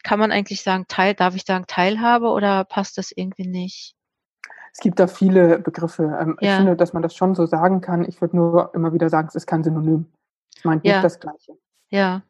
[0.06, 3.96] kann man eigentlich sagen, Teil, darf ich sagen Teilhabe oder passt das irgendwie nicht?
[4.72, 6.16] Es gibt da viele Begriffe.
[6.20, 6.52] Ähm, ja.
[6.52, 8.04] Ich finde, dass man das schon so sagen kann.
[8.08, 10.06] Ich würde nur immer wieder sagen, es ist kein Synonym.
[10.56, 10.92] Es meint ja.
[10.94, 11.58] nicht das Gleiche.
[11.88, 12.22] Ja.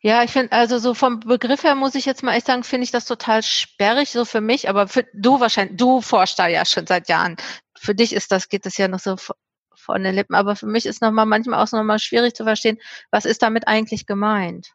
[0.00, 2.82] Ja, ich finde, also so vom Begriff her muss ich jetzt mal echt sagen, finde
[2.82, 6.64] ich das total sperrig, so für mich, aber für du wahrscheinlich, du forschst da ja
[6.64, 7.36] schon seit Jahren.
[7.78, 9.14] Für dich ist das, geht das ja noch so
[9.76, 12.78] von den Lippen, aber für mich ist nochmal manchmal auch nochmal schwierig zu verstehen,
[13.12, 14.74] was ist damit eigentlich gemeint?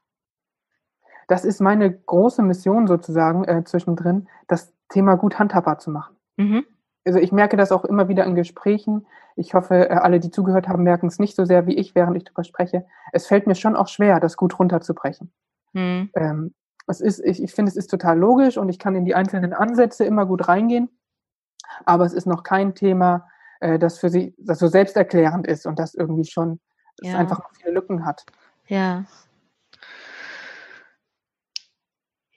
[1.30, 6.15] Das ist meine große Mission sozusagen äh, zwischendrin, das Thema gut handhabbar zu machen.
[6.38, 6.65] Mhm.
[7.05, 9.05] Also ich merke das auch immer wieder in Gesprächen.
[9.36, 12.17] Ich hoffe, äh, alle, die zugehört haben, merken es nicht so sehr wie ich, während
[12.17, 12.86] ich darüber spreche.
[13.13, 15.32] Es fällt mir schon auch schwer, das gut runterzubrechen.
[15.73, 16.09] Mhm.
[16.15, 16.53] Ähm,
[16.88, 19.53] es ist, ich, ich finde, es ist total logisch und ich kann in die einzelnen
[19.53, 20.89] Ansätze immer gut reingehen.
[21.86, 23.27] Aber es ist noch kein Thema,
[23.59, 26.59] äh, das für sie, das so selbsterklärend ist und das irgendwie schon,
[27.01, 27.19] ja.
[27.19, 28.25] einfach noch viele Lücken hat.
[28.65, 29.05] Ja,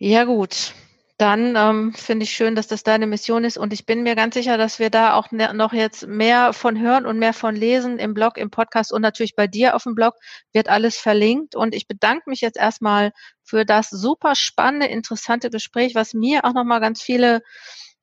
[0.04, 0.74] Ja gut,
[1.16, 3.56] dann ähm, finde ich schön, dass das deine Mission ist.
[3.56, 6.80] Und ich bin mir ganz sicher, dass wir da auch ne, noch jetzt mehr von
[6.80, 9.94] hören und mehr von lesen im Blog, im Podcast und natürlich bei dir auf dem
[9.94, 10.14] Blog
[10.52, 11.54] wird alles verlinkt.
[11.54, 13.12] Und ich bedanke mich jetzt erstmal
[13.44, 17.40] für das super spannende, interessante Gespräch, was mir auch nochmal ganz viele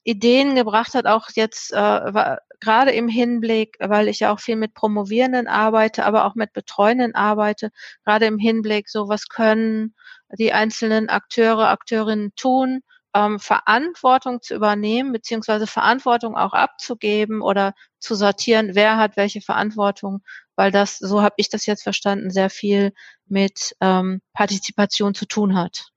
[0.03, 4.73] Ideen gebracht hat, auch jetzt äh, gerade im Hinblick, weil ich ja auch viel mit
[4.73, 7.71] Promovierenden arbeite, aber auch mit Betreuenden arbeite,
[8.05, 9.95] gerade im Hinblick, so was können
[10.37, 12.81] die einzelnen Akteure, Akteurinnen tun,
[13.15, 20.21] ähm, Verantwortung zu übernehmen, beziehungsweise Verantwortung auch abzugeben oder zu sortieren, wer hat welche Verantwortung,
[20.55, 22.93] weil das, so habe ich das jetzt verstanden, sehr viel
[23.25, 25.89] mit ähm, Partizipation zu tun hat.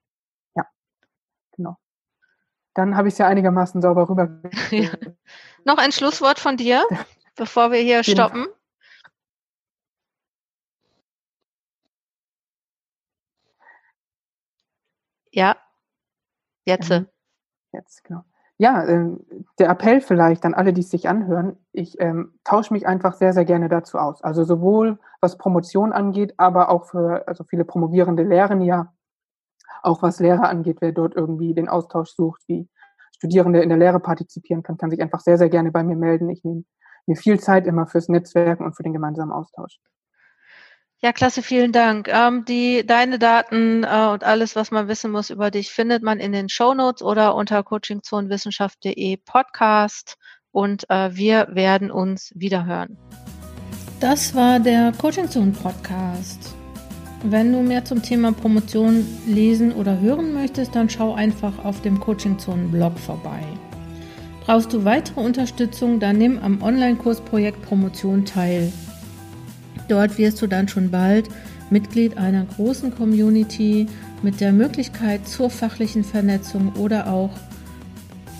[2.75, 4.41] Dann habe ich es ja einigermaßen sauber rüber.
[4.71, 4.91] ja.
[5.65, 6.83] Noch ein Schlusswort von dir,
[7.37, 8.47] bevor wir hier stoppen.
[15.31, 15.57] Ja,
[16.67, 16.91] jetzt.
[16.91, 17.07] Ähm,
[17.73, 18.23] jetzt, genau.
[18.59, 19.17] Ja, äh,
[19.59, 23.33] der Appell vielleicht an alle, die es sich anhören, ich ähm, tausche mich einfach sehr,
[23.33, 24.23] sehr gerne dazu aus.
[24.23, 28.93] Also sowohl was Promotion angeht, aber auch für, also viele Promovierende lehren ja,
[29.83, 32.69] auch was Lehrer angeht, wer dort irgendwie den Austausch sucht, wie
[33.17, 36.29] Studierende in der Lehre partizipieren kann, kann sich einfach sehr, sehr gerne bei mir melden.
[36.31, 36.65] Ich nehme
[37.07, 39.79] mir viel Zeit immer fürs Netzwerken und für den gemeinsamen Austausch.
[41.05, 42.09] Ja, klasse, vielen Dank.
[42.09, 46.21] Ähm, die, deine Daten äh, und alles, was man wissen muss über dich, findet man
[46.21, 50.17] in den Show Notes oder unter coachingzonenwissenschaft.de Podcast
[50.53, 52.97] und äh, wir werden uns wiederhören.
[53.99, 56.55] Das war der Coaching Zone Podcast.
[57.25, 62.01] Wenn du mehr zum Thema Promotion lesen oder hören möchtest, dann schau einfach auf dem
[62.01, 63.39] Coaching Zone Blog vorbei.
[64.41, 68.73] Brauchst du weitere Unterstützung, dann nimm am Online-Kursprojekt Promotion teil.
[69.87, 71.29] Dort wirst du dann schon bald
[71.71, 73.87] Mitglied einer großen Community
[74.23, 77.31] mit der Möglichkeit zur fachlichen Vernetzung oder auch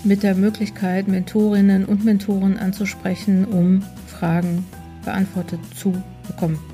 [0.03, 4.65] mit der Möglichkeit, Mentorinnen und Mentoren anzusprechen, um Fragen
[5.05, 5.93] beantwortet zu
[6.27, 6.72] bekommen.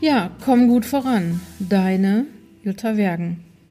[0.00, 1.40] Ja, komm gut voran.
[1.58, 2.26] Deine
[2.62, 3.45] Jutta Wergen.